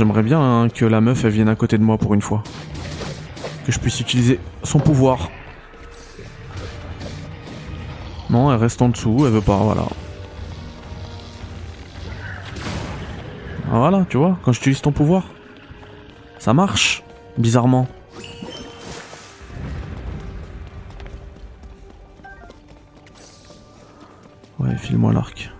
J'aimerais 0.00 0.22
bien 0.22 0.40
hein, 0.40 0.70
que 0.70 0.86
la 0.86 1.02
meuf 1.02 1.26
elle 1.26 1.32
vienne 1.32 1.50
à 1.50 1.54
côté 1.54 1.76
de 1.76 1.82
moi 1.82 1.98
pour 1.98 2.14
une 2.14 2.22
fois. 2.22 2.42
Que 3.66 3.70
je 3.70 3.78
puisse 3.78 4.00
utiliser 4.00 4.40
son 4.62 4.78
pouvoir. 4.78 5.28
Non, 8.30 8.50
elle 8.50 8.58
reste 8.58 8.80
en 8.80 8.88
dessous, 8.88 9.26
elle 9.26 9.32
veut 9.32 9.42
pas, 9.42 9.58
voilà. 9.58 9.84
Ah, 13.70 13.78
voilà, 13.78 14.06
tu 14.08 14.16
vois, 14.16 14.38
quand 14.42 14.52
j'utilise 14.52 14.80
ton 14.80 14.90
pouvoir, 14.90 15.24
ça 16.38 16.54
marche, 16.54 17.02
bizarrement. 17.36 17.86
Ouais, 24.60 24.74
file-moi 24.78 25.12
l'arc. 25.12 25.50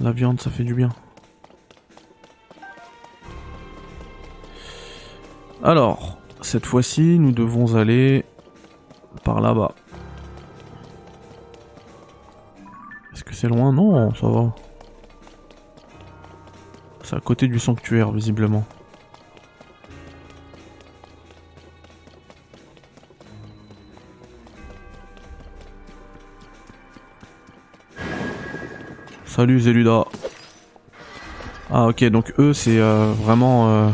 La 0.00 0.10
viande, 0.10 0.40
ça 0.40 0.50
fait 0.50 0.64
du 0.64 0.74
bien. 0.74 0.88
Alors, 5.62 6.18
cette 6.40 6.66
fois-ci, 6.66 7.18
nous 7.18 7.32
devons 7.32 7.76
aller 7.76 8.24
par 9.22 9.40
là-bas. 9.40 9.74
Est-ce 13.12 13.24
que 13.24 13.34
c'est 13.34 13.48
loin? 13.48 13.72
Non, 13.72 14.12
ça 14.14 14.28
va. 14.28 14.52
C'est 17.02 17.16
à 17.16 17.20
côté 17.20 17.46
du 17.46 17.58
sanctuaire, 17.58 18.10
visiblement. 18.12 18.64
Salut 29.34 29.58
Zeluda. 29.58 30.04
Ah 31.68 31.88
ok, 31.88 32.04
donc 32.04 32.32
eux 32.38 32.52
c'est 32.52 32.78
euh, 32.78 33.12
vraiment... 33.20 33.68
euh, 33.68 33.90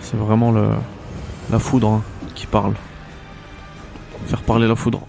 c'est 0.00 0.16
vraiment 0.16 0.50
le, 0.50 0.70
la 1.48 1.60
foudre 1.60 1.88
hein, 1.88 2.02
qui 2.34 2.48
parle. 2.48 2.74
Faire 4.26 4.42
parler 4.42 4.66
la 4.66 4.74
foudre. 4.74 5.06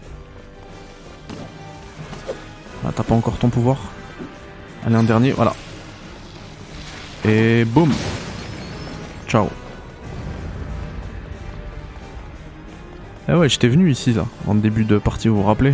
Ah, 2.85 2.91
t'as 2.95 3.01
pas 3.01 3.15
encore 3.15 3.37
ton 3.37 3.49
pouvoir? 3.49 3.77
Allez, 4.85 4.95
un 4.95 5.01
dernier, 5.01 5.31
voilà. 5.31 5.55
Et 7.25 7.65
boum 7.65 7.91
Ciao. 9.27 9.49
Eh 13.27 13.33
ouais, 13.33 13.49
j'étais 13.49 13.69
venu 13.69 13.89
ici, 13.89 14.13
là, 14.13 14.27
en 14.45 14.53
début 14.53 14.85
de 14.85 14.99
partie, 14.99 15.29
vous 15.29 15.37
vous 15.37 15.47
rappelez? 15.47 15.73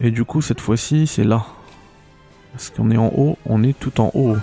Et 0.00 0.10
du 0.12 0.24
coup, 0.24 0.40
cette 0.42 0.60
fois-ci, 0.60 1.06
c'est 1.06 1.24
là. 1.24 1.44
Parce 2.52 2.70
qu'on 2.70 2.90
est 2.90 2.96
en 2.96 3.12
haut, 3.16 3.36
on 3.46 3.62
est 3.62 3.78
tout 3.78 4.00
en 4.00 4.10
haut. 4.14 4.36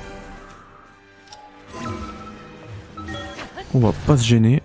On 3.73 3.79
va 3.79 3.93
pas 4.05 4.17
se 4.17 4.25
gêner. 4.25 4.61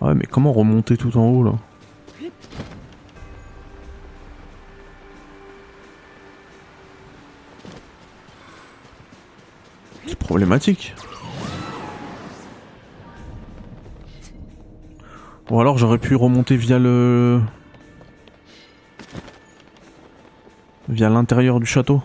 Ah 0.00 0.06
Ouais, 0.06 0.14
mais 0.14 0.26
comment 0.26 0.52
remonter 0.52 0.96
tout 0.96 1.16
en 1.18 1.28
haut 1.28 1.42
là? 1.42 1.52
Problématique. 10.36 10.94
Ou 15.48 15.58
alors 15.58 15.78
j'aurais 15.78 15.96
pu 15.96 16.14
remonter 16.14 16.58
via 16.58 16.78
le... 16.78 17.40
Via 20.90 21.08
l'intérieur 21.08 21.58
du 21.58 21.64
château. 21.64 22.02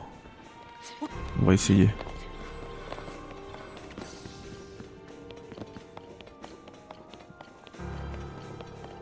On 1.42 1.46
va 1.46 1.54
essayer. 1.54 1.90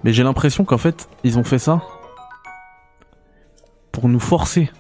Mais 0.04 0.12
j'ai 0.12 0.24
l'impression 0.24 0.66
qu'en 0.66 0.80
fait, 0.80 1.08
ils 1.24 1.38
ont 1.38 1.44
fait 1.44 1.60
ça 1.60 1.84
pour 3.92 4.10
nous 4.10 4.20
forcer 4.20 4.72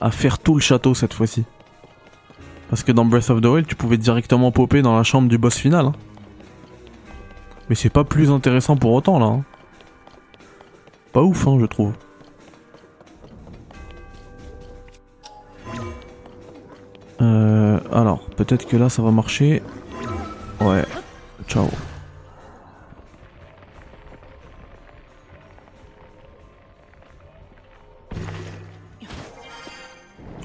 à 0.00 0.12
faire 0.12 0.38
tout 0.38 0.54
le 0.54 0.60
château 0.60 0.94
cette 0.94 1.14
fois-ci. 1.14 1.44
Parce 2.74 2.82
que 2.82 2.90
dans 2.90 3.04
Breath 3.04 3.30
of 3.30 3.40
the 3.40 3.44
Wild, 3.46 3.68
tu 3.68 3.76
pouvais 3.76 3.98
directement 3.98 4.50
popper 4.50 4.82
dans 4.82 4.96
la 4.96 5.04
chambre 5.04 5.28
du 5.28 5.38
boss 5.38 5.54
final. 5.56 5.86
hein. 5.86 5.92
Mais 7.68 7.76
c'est 7.76 7.88
pas 7.88 8.02
plus 8.02 8.32
intéressant 8.32 8.76
pour 8.76 8.90
autant 8.94 9.20
là. 9.20 9.26
hein. 9.26 9.44
Pas 11.12 11.22
ouf, 11.22 11.46
hein, 11.46 11.56
je 11.60 11.66
trouve. 11.66 11.92
Euh, 17.22 17.78
alors, 17.92 18.26
peut-être 18.30 18.66
que 18.66 18.76
là 18.76 18.88
ça 18.88 19.02
va 19.02 19.12
marcher. 19.12 19.62
Ouais. 20.60 20.84
Ciao. 21.46 21.68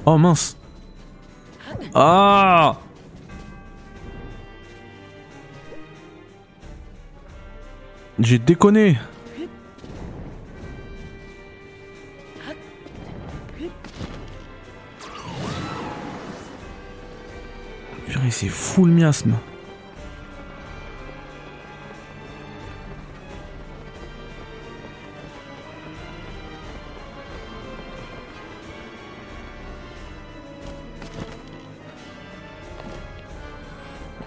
Oh 0.06 0.20
mince. 0.20 0.59
Ah 2.02 2.78
J'ai 8.20 8.40
déconné. 8.40 8.98
Purée, 18.08 18.32
c'est 18.32 18.48
fou 18.48 18.86
le 18.86 18.94
miasme. 18.94 19.34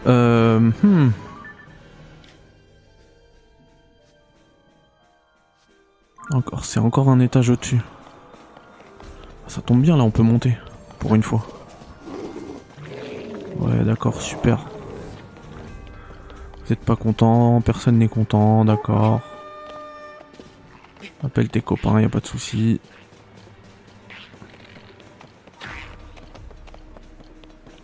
Euh, 0.07 0.59
hmm. 0.83 1.11
Encore, 6.33 6.65
c'est 6.65 6.81
encore 6.81 7.09
un 7.09 7.21
étage 7.21 7.51
au-dessus. 7.51 7.81
Ça 9.49 9.61
tombe 9.61 9.83
bien 9.83 9.97
là, 9.97 10.03
on 10.03 10.11
peut 10.11 10.23
monter. 10.23 10.57
Pour 10.99 11.15
une 11.15 11.23
fois. 11.23 11.47
Ouais, 13.59 13.85
d'accord, 13.85 14.21
super. 14.23 14.65
Vous 16.65 16.73
êtes 16.73 16.81
pas 16.81 16.97
content, 16.97 17.61
personne 17.61 17.99
n'est 17.99 18.09
content, 18.09 18.65
d'accord. 18.65 19.21
Appelle 21.23 21.49
tes 21.49 21.61
copains, 21.61 22.01
y 22.01 22.05
a 22.05 22.09
pas 22.09 22.21
de 22.21 22.27
souci. 22.27 22.81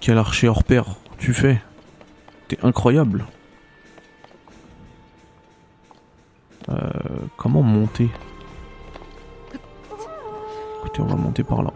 Quel 0.00 0.16
archer 0.16 0.48
hors 0.48 0.64
pair 0.64 0.96
tu 1.18 1.34
fais? 1.34 1.60
T'es 2.48 2.58
incroyable. 2.62 3.26
Euh, 6.70 6.74
comment 7.36 7.62
monter? 7.62 8.08
Écoutez, 10.78 11.02
on 11.02 11.06
va 11.06 11.14
monter 11.16 11.44
par 11.44 11.62
là. 11.62 11.72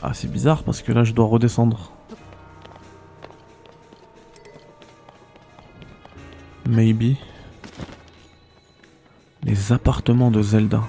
Ah, 0.00 0.12
c'est 0.12 0.30
bizarre 0.30 0.62
parce 0.62 0.82
que 0.82 0.92
là, 0.92 1.02
je 1.02 1.12
dois 1.12 1.26
redescendre. 1.26 1.90
Maybe. 6.66 7.16
Les 9.42 9.72
appartements 9.72 10.30
de 10.30 10.42
Zelda. 10.42 10.82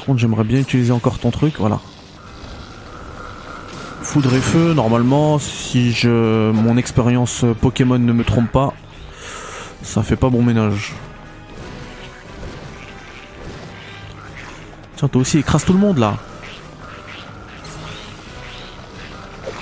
Par 0.00 0.06
contre, 0.06 0.20
j'aimerais 0.20 0.44
bien 0.44 0.60
utiliser 0.60 0.92
encore 0.92 1.18
ton 1.18 1.30
truc, 1.30 1.56
voilà. 1.58 1.78
Foudre 4.00 4.34
et 4.34 4.40
feu, 4.40 4.72
normalement, 4.72 5.38
si 5.38 5.92
je 5.92 6.50
mon 6.52 6.78
expérience 6.78 7.44
Pokémon 7.60 7.98
ne 7.98 8.12
me 8.14 8.24
trompe 8.24 8.50
pas, 8.50 8.72
ça 9.82 10.02
fait 10.02 10.16
pas 10.16 10.30
bon 10.30 10.42
ménage. 10.42 10.94
Tiens, 14.96 15.08
toi 15.08 15.20
aussi, 15.20 15.36
écrase 15.36 15.66
tout 15.66 15.74
le 15.74 15.78
monde 15.78 15.98
là. 15.98 16.16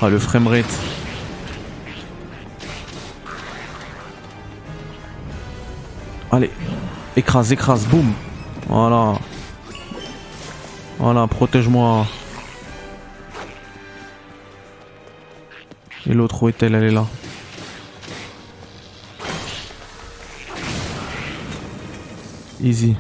Ah, 0.01 0.09
le 0.09 0.21
framerate. 0.21 0.79
Allez, 6.31 6.53
écrase, 7.17 7.51
écrase, 7.51 7.87
boum. 7.87 8.13
Voilà. 8.69 9.15
Voilà, 10.99 11.27
protège-moi. 11.29 12.07
Et 16.07 16.13
l'autre, 16.13 16.43
où 16.43 16.49
est-elle? 16.49 16.75
Elle 16.75 16.85
est 16.85 16.91
là. 16.91 17.07
Easy. 22.61 22.97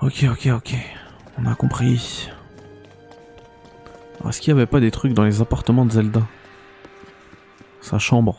Ok, 0.00 0.24
ok, 0.30 0.46
ok. 0.46 0.74
On 1.38 1.46
a 1.46 1.54
compris. 1.54 2.30
Est-ce 4.26 4.40
qu'il 4.40 4.54
n'y 4.54 4.60
avait 4.60 4.70
pas 4.70 4.80
des 4.80 4.90
trucs 4.90 5.12
dans 5.12 5.24
les 5.24 5.42
appartements 5.42 5.84
de 5.84 5.92
Zelda? 5.92 6.22
Sa 7.82 7.98
chambre. 7.98 8.38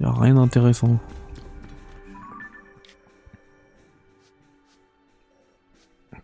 Il 0.00 0.06
a 0.06 0.12
rien 0.12 0.34
d'intéressant. 0.34 0.98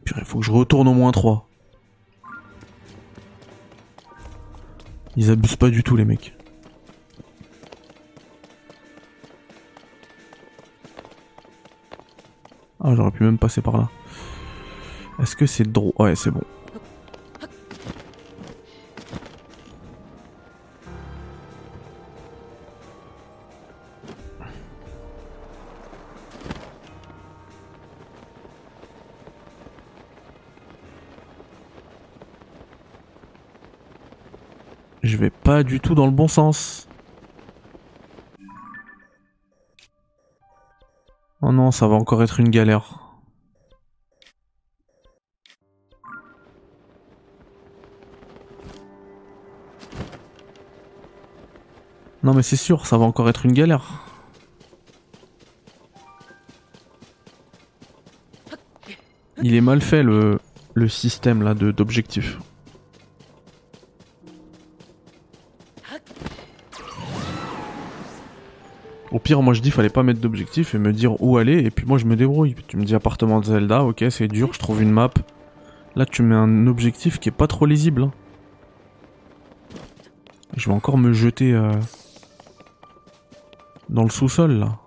Il 0.07 0.25
faut 0.25 0.39
que 0.41 0.45
je 0.45 0.53
retourne 0.53 0.89
au 0.89 0.95
moins 0.95 1.13
3. 1.13 1.49
Ils 5.17 5.31
abusent 5.31 5.57
pas 5.57 5.71
du 5.71 5.83
tout 5.83 5.97
les 5.97 6.05
mecs. 6.05 6.35
Ah 12.81 12.95
j'aurais 12.95 13.13
pu 13.13 13.25
même 13.25 13.39
passer 13.39 13.63
par 13.63 13.79
là. 13.79 13.89
Est-ce 15.21 15.37
que 15.37 15.47
c'est 15.47 15.71
drôle 15.71 15.93
Ouais 15.99 16.15
c'est 16.15 16.31
bon. 16.31 16.43
Pas 35.55 35.63
du 35.63 35.79
tout 35.79 35.95
dans 35.95 36.07
le 36.07 36.11
bon 36.11 36.27
sens. 36.27 36.89
Oh 41.43 41.53
non, 41.53 41.71
ça 41.71 41.87
va 41.87 41.95
encore 41.95 42.25
être 42.25 42.41
une 42.41 42.49
galère. 42.49 42.99
Non 52.25 52.35
mais 52.35 52.43
c'est 52.43 52.57
sûr, 52.57 52.85
ça 52.85 52.99
va 52.99 53.05
encore 53.05 53.29
être 53.29 53.47
une 53.47 53.53
galère. 53.53 54.09
Il 59.41 59.55
est 59.55 59.61
mal 59.61 59.81
fait 59.81 60.03
le, 60.03 60.41
le 60.75 60.89
système 60.89 61.43
là 61.43 61.55
d'objectifs. 61.55 62.41
Pire, 69.25 69.43
moi 69.43 69.55
je 69.55 69.63
dis 69.63 69.71
fallait 69.71 69.89
pas 69.89 70.05
mettre 70.05 70.21
d'objectif 70.21 70.75
et 70.75 70.79
me 70.79 70.93
dire 70.93 71.21
où 71.21 71.39
aller 71.39 71.65
et 71.65 71.71
puis 71.71 71.87
moi 71.87 71.99
je 71.99 72.05
me 72.05 72.15
débrouille. 72.15 72.55
Tu 72.69 72.77
me 72.77 72.85
dis 72.85 72.95
appartement 72.95 73.41
de 73.41 73.47
Zelda, 73.47 73.83
ok 73.83 74.05
c'est 74.11 74.29
dur, 74.29 74.53
je 74.53 74.59
trouve 74.61 74.83
une 74.83 74.93
map. 74.93 75.11
Là 75.97 76.07
tu 76.07 76.23
mets 76.23 76.35
un 76.35 76.67
objectif 76.67 77.19
qui 77.19 77.31
est 77.31 77.33
pas 77.33 77.47
trop 77.47 77.67
lisible. 77.67 78.03
Hein. 78.03 78.13
Je 80.57 80.69
vais 80.69 80.75
encore 80.75 80.99
me 80.99 81.13
jeter 81.13 81.53
euh, 81.53 81.73
dans 83.89 84.05
le 84.05 84.11
sous-sol 84.11 84.53
là. 84.53 84.79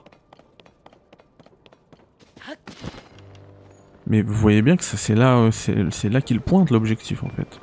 Mais 4.05 4.21
vous 4.21 4.35
voyez 4.35 4.61
bien 4.61 4.77
que 4.77 4.83
c'est 4.83 5.15
là, 5.15 5.35
euh, 5.35 5.51
c'est 5.51 6.09
là 6.09 6.21
qu'il 6.21 6.39
pointe 6.39 6.69
l'objectif 6.69 7.23
en 7.23 7.29
fait. 7.29 7.59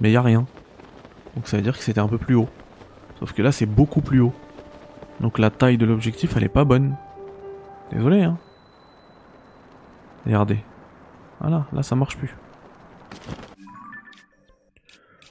Mais 0.00 0.12
y 0.12 0.16
a 0.16 0.22
rien. 0.22 0.46
Donc 1.34 1.48
ça 1.48 1.56
veut 1.56 1.62
dire 1.62 1.76
que 1.76 1.84
c'était 1.84 2.00
un 2.00 2.08
peu 2.08 2.18
plus 2.18 2.36
haut. 2.36 2.48
Sauf 3.18 3.32
que 3.32 3.42
là 3.42 3.50
c'est 3.50 3.66
beaucoup 3.66 4.00
plus 4.00 4.20
haut. 4.20 4.32
Donc 5.20 5.38
la 5.38 5.50
taille 5.50 5.78
de 5.78 5.86
l'objectif, 5.86 6.36
elle 6.36 6.44
est 6.44 6.48
pas 6.48 6.64
bonne. 6.64 6.96
Désolé, 7.92 8.22
hein. 8.22 8.38
Regardez. 10.24 10.62
Voilà, 11.40 11.66
là 11.72 11.82
ça 11.82 11.96
marche 11.96 12.16
plus. 12.16 12.34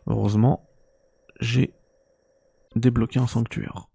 Heureusement, 0.07 0.67
j'ai 1.39 1.73
débloqué 2.75 3.19
un 3.19 3.27
sanctuaire. 3.27 3.89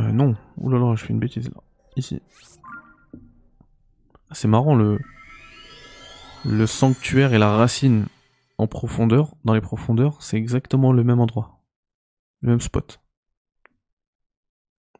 Euh, 0.00 0.12
non. 0.12 0.36
Oulala, 0.56 0.94
je 0.94 1.04
fais 1.04 1.12
une 1.12 1.18
bêtise 1.18 1.50
là. 1.50 1.60
Ici. 1.96 2.22
C'est 4.32 4.48
marrant 4.48 4.74
le... 4.74 4.98
Le 6.46 6.66
sanctuaire 6.66 7.34
et 7.34 7.38
la 7.38 7.50
racine 7.50 8.06
en 8.56 8.66
profondeur, 8.66 9.34
dans 9.44 9.52
les 9.52 9.60
profondeurs, 9.60 10.22
c'est 10.22 10.38
exactement 10.38 10.92
le 10.92 11.04
même 11.04 11.20
endroit. 11.20 11.60
Le 12.40 12.50
même 12.50 12.60
spot. 12.60 13.00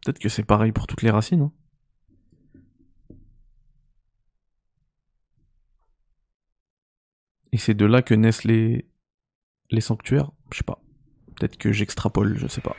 Peut-être 0.05 0.19
que 0.19 0.29
c'est 0.29 0.45
pareil 0.45 0.73
pour 0.73 0.87
toutes 0.87 1.03
les 1.03 1.11
racines. 1.11 1.43
Hein. 1.43 1.53
Et 7.53 7.59
c'est 7.59 7.75
de 7.75 7.85
là 7.85 8.01
que 8.01 8.15
naissent 8.15 8.45
les, 8.45 8.89
les 9.71 9.81
sanctuaires? 9.81 10.31
Je 10.53 10.59
sais 10.59 10.65
pas. 10.65 10.81
Peut-être 11.37 11.57
que 11.57 11.73
j'extrapole, 11.73 12.39
je 12.39 12.47
sais 12.47 12.61
pas. 12.61 12.77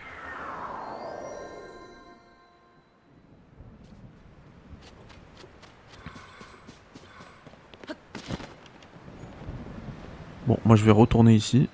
Bon, 10.47 10.57
moi 10.65 10.75
je 10.75 10.83
vais 10.83 10.91
retourner 10.91 11.35
ici. 11.35 11.69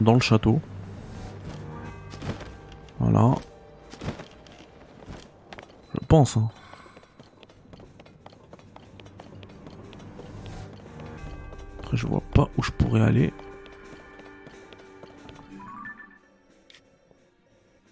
Dans 0.00 0.14
le 0.14 0.20
château. 0.20 0.60
Voilà. 2.98 3.34
Hein. 6.12 6.50
je 11.94 12.06
vois 12.06 12.22
pas 12.34 12.50
où 12.58 12.62
je 12.62 12.70
pourrais 12.70 13.00
aller. 13.00 13.32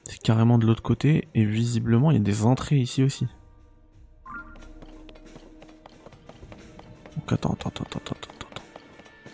C'est 0.04 0.18
carrément 0.18 0.58
de 0.58 0.66
l'autre 0.66 0.82
côté 0.82 1.28
et 1.34 1.46
visiblement 1.46 2.10
il 2.10 2.18
y 2.18 2.20
a 2.20 2.22
des 2.22 2.44
entrées 2.44 2.76
ici 2.76 3.02
aussi. 3.02 3.26
Donc 7.16 7.32
attends, 7.32 7.52
attends, 7.54 7.70
attends, 7.70 7.84
attends, 7.84 7.98
attends, 7.98 8.30
attends. 8.50 8.62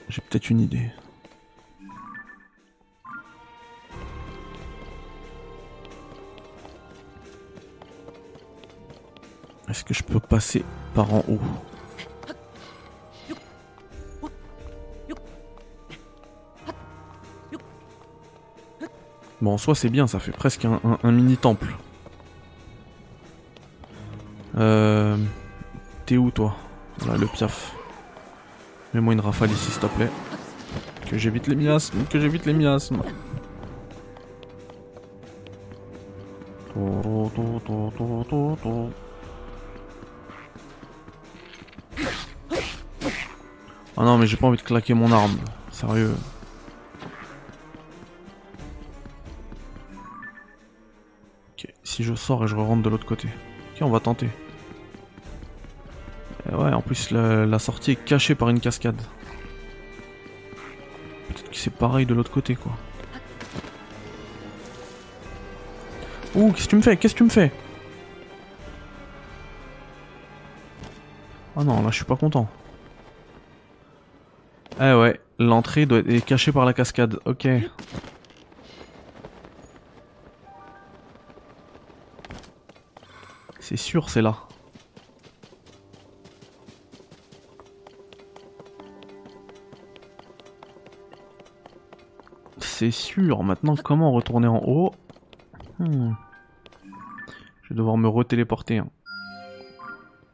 J'ai 0.09 0.23
peut-être 0.23 0.49
une 0.51 0.61
idée. 0.61 0.91
Passer 10.37 10.67
par 10.95 11.15
en 11.15 11.25
haut 11.29 11.41
Bon, 19.41 19.55
en 19.55 19.59
soi, 19.59 19.75
c'est 19.75 19.89
bien, 19.89 20.07
ça 20.07 20.19
fait 20.19 20.33
presque 20.33 20.67
un, 20.67 21.13
mini 21.13 21.39
temple. 21.39 21.75
Euh... 24.59 25.17
T'es 26.05 26.19
où, 26.19 26.31
toi? 26.31 26.55
Voilà, 26.99 27.19
le 27.19 27.27
piaf. 27.27 27.75
Mets-moi 28.93 29.15
une 29.15 29.21
rafale 29.21 29.51
ici, 29.51 29.71
s'il 29.71 29.81
te 29.81 29.87
plaît. 29.87 30.11
Que 31.09 31.17
j'évite 31.17 31.47
les 31.47 31.57
miasmes, 31.57 32.05
que 32.11 32.21
j'évite 32.21 32.45
les 32.45 32.55
miasmes. 32.55 33.01
Ah 43.97 44.05
non, 44.05 44.19
mais 44.19 44.27
j'ai 44.27 44.37
pas 44.37 44.47
envie 44.47 44.59
de 44.59 44.63
claquer 44.63 44.95
mon 44.95 45.11
arme. 45.11 45.39
Sérieux. 45.71 46.15
Ok, 51.53 51.67
si 51.83 52.05
je 52.05 52.15
sors 52.15 52.45
et 52.45 52.49
je 52.49 52.55
rentre 52.55 52.83
de 52.83 52.91
l'autre 52.91 53.07
côté. 53.07 53.29
Ok, 53.75 53.83
on 53.83 53.91
va 53.91 54.01
tenter. 54.01 54.29
Et 56.51 56.55
ouais, 56.55 56.73
en 56.73 56.83
plus, 56.83 57.11
la, 57.11 57.59
sortie 57.59 57.93
est 57.93 58.05
cachée 58.05 58.35
par 58.35 58.51
une 58.51 58.61
cascade. 58.61 59.01
Peut-être 61.29 61.51
que 61.51 61.57
c'est 61.57 61.73
pareil 61.73 62.05
de 62.05 62.15
l'autre 62.15 62.31
côté, 62.31 62.55
quoi. 62.55 62.73
Ouh, 66.35 66.53
qu'est-ce 66.53 66.67
que 66.67 66.71
tu 66.71 66.77
me 66.77 66.83
fais? 66.83 66.97
Qu'est-ce 66.99 67.15
que 67.15 67.19
tu 67.19 67.25
me 67.25 67.31
fais? 67.31 67.51
Ah 71.57 71.65
non, 71.65 71.83
là 71.83 71.91
je 71.91 71.97
suis 71.97 72.05
pas 72.05 72.17
content. 72.17 72.47
Ah 74.79 74.99
ouais, 74.99 75.19
l'entrée 75.39 75.87
doit 75.87 75.99
être 76.01 76.25
cachée 76.25 76.53
par 76.53 76.67
la 76.67 76.75
cascade, 76.75 77.19
ok. 77.25 77.49
C'est 83.59 83.77
sûr, 83.77 84.11
c'est 84.11 84.23
là. 84.23 84.37
C'est 92.59 92.91
sûr. 92.91 93.43
Maintenant, 93.43 93.75
comment 93.75 94.13
retourner 94.13 94.47
en 94.47 94.59
haut? 94.59 94.93
Hmm. 95.79 96.13
Je 97.63 97.71
vais 97.71 97.75
devoir 97.75 97.97
me 97.97 98.07
retéléporter. 98.07 98.79
Hein. 98.79 98.89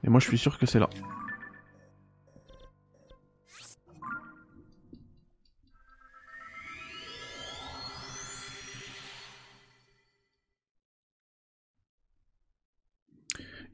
Et 0.04 0.10
moi, 0.10 0.18
je 0.18 0.26
suis 0.26 0.38
sûr 0.38 0.58
que 0.58 0.66
c'est 0.66 0.80
là. 0.80 0.90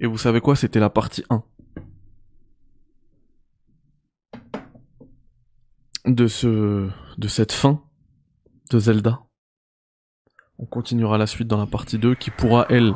Et 0.01 0.07
vous 0.07 0.19
savez 0.19 0.41
quoi 0.41 0.55
C'était 0.55 0.81
la 0.81 0.91
partie 0.91 1.25
1. 1.31 1.43
De 6.07 6.27
ce... 6.27 6.89
de 7.19 7.29
cette 7.29 7.53
fin 7.53 7.83
de 8.71 8.79
Zelda. 8.79 9.21
On 10.59 10.67
continuera 10.67 11.19
la 11.19 11.27
suite 11.27 11.49
dans 11.49 11.59
la 11.59 11.67
partie 11.67 11.99
2 11.99 12.15
qui 12.15 12.31
pourra, 12.31 12.67
elle, 12.69 12.95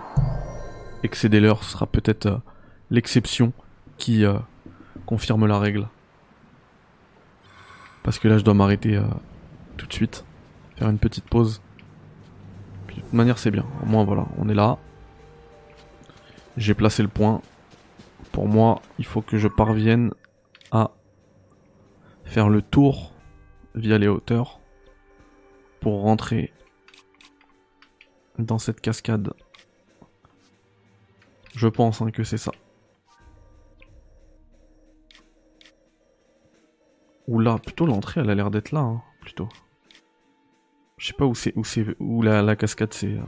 excéder 1.03 1.41
l'heure. 1.41 1.63
Ce 1.65 1.73
sera 1.73 1.87
peut-être 1.87 2.27
euh, 2.27 2.39
l'exception 2.91 3.53
qui 3.99 4.25
euh, 4.25 4.39
confirme 5.07 5.47
la 5.47 5.59
règle. 5.59 5.89
Parce 8.03 8.19
que 8.19 8.29
là, 8.29 8.39
je 8.39 8.45
dois 8.45 8.55
m'arrêter 8.55 8.97
euh, 8.97 9.05
tout 9.77 9.87
de 9.87 9.93
suite. 9.93 10.25
Faire 10.77 10.89
une 10.89 10.99
petite 10.99 11.25
pause. 11.25 11.61
de 12.89 12.95
toute 12.95 13.13
manière, 13.13 13.39
c'est 13.39 13.51
bien. 13.51 13.67
Au 13.83 13.87
moins, 13.87 14.05
voilà, 14.05 14.27
on 14.39 14.49
est 14.49 14.55
là. 14.55 14.79
J'ai 16.57 16.75
placé 16.75 17.03
le 17.03 17.09
point. 17.09 17.41
Pour 18.31 18.49
moi, 18.49 18.81
il 18.99 19.05
faut 19.05 19.23
que 19.23 19.39
je 19.39 19.49
parvienne 19.49 20.13
à 20.71 20.91
faire 22.25 22.49
le 22.49 22.63
tour 22.63 23.13
via 23.75 23.99
les 23.99 24.09
hauteurs 24.09 24.61
pour 25.81 26.03
rentrer 26.03 26.53
dans 28.39 28.59
cette 28.59 28.81
cascade. 28.81 29.33
Je 31.55 31.69
pense 31.69 32.01
hein, 32.01 32.11
que 32.11 32.25
c'est 32.25 32.39
ça. 32.39 32.53
Oula, 37.29 37.59
plutôt 37.59 37.87
l'entrée, 37.87 38.21
elle 38.21 38.31
a 38.31 38.35
l'air 38.35 38.51
d'être 38.51 38.73
là, 38.73 38.81
hein, 38.81 39.03
plutôt. 39.21 39.49
Je 40.97 41.09
sais 41.09 41.15
pas 41.15 41.27
où 41.27 41.35
c'est 41.35 41.53
où 41.57 41.65
c'est 41.65 41.85
où 41.99 42.23
la, 42.23 42.55
cascade 42.57 42.93
c'est 42.93 43.15
euh, 43.15 43.23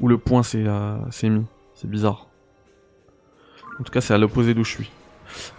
où 0.00 0.08
le 0.08 0.18
point 0.18 0.42
c'est 0.42 0.66
euh, 0.66 0.98
mis. 1.22 1.46
C'est 1.74 1.88
bizarre. 1.88 2.28
En 3.80 3.84
tout 3.84 3.92
cas, 3.92 4.00
c'est 4.00 4.14
à 4.14 4.18
l'opposé 4.18 4.54
d'où 4.54 4.64
je 4.64 4.70
suis. 4.70 4.90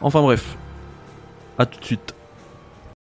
Enfin 0.01 0.21
bref. 0.21 0.55
À 1.57 1.65
tout 1.65 1.79
de 1.79 1.85
suite. 1.85 2.13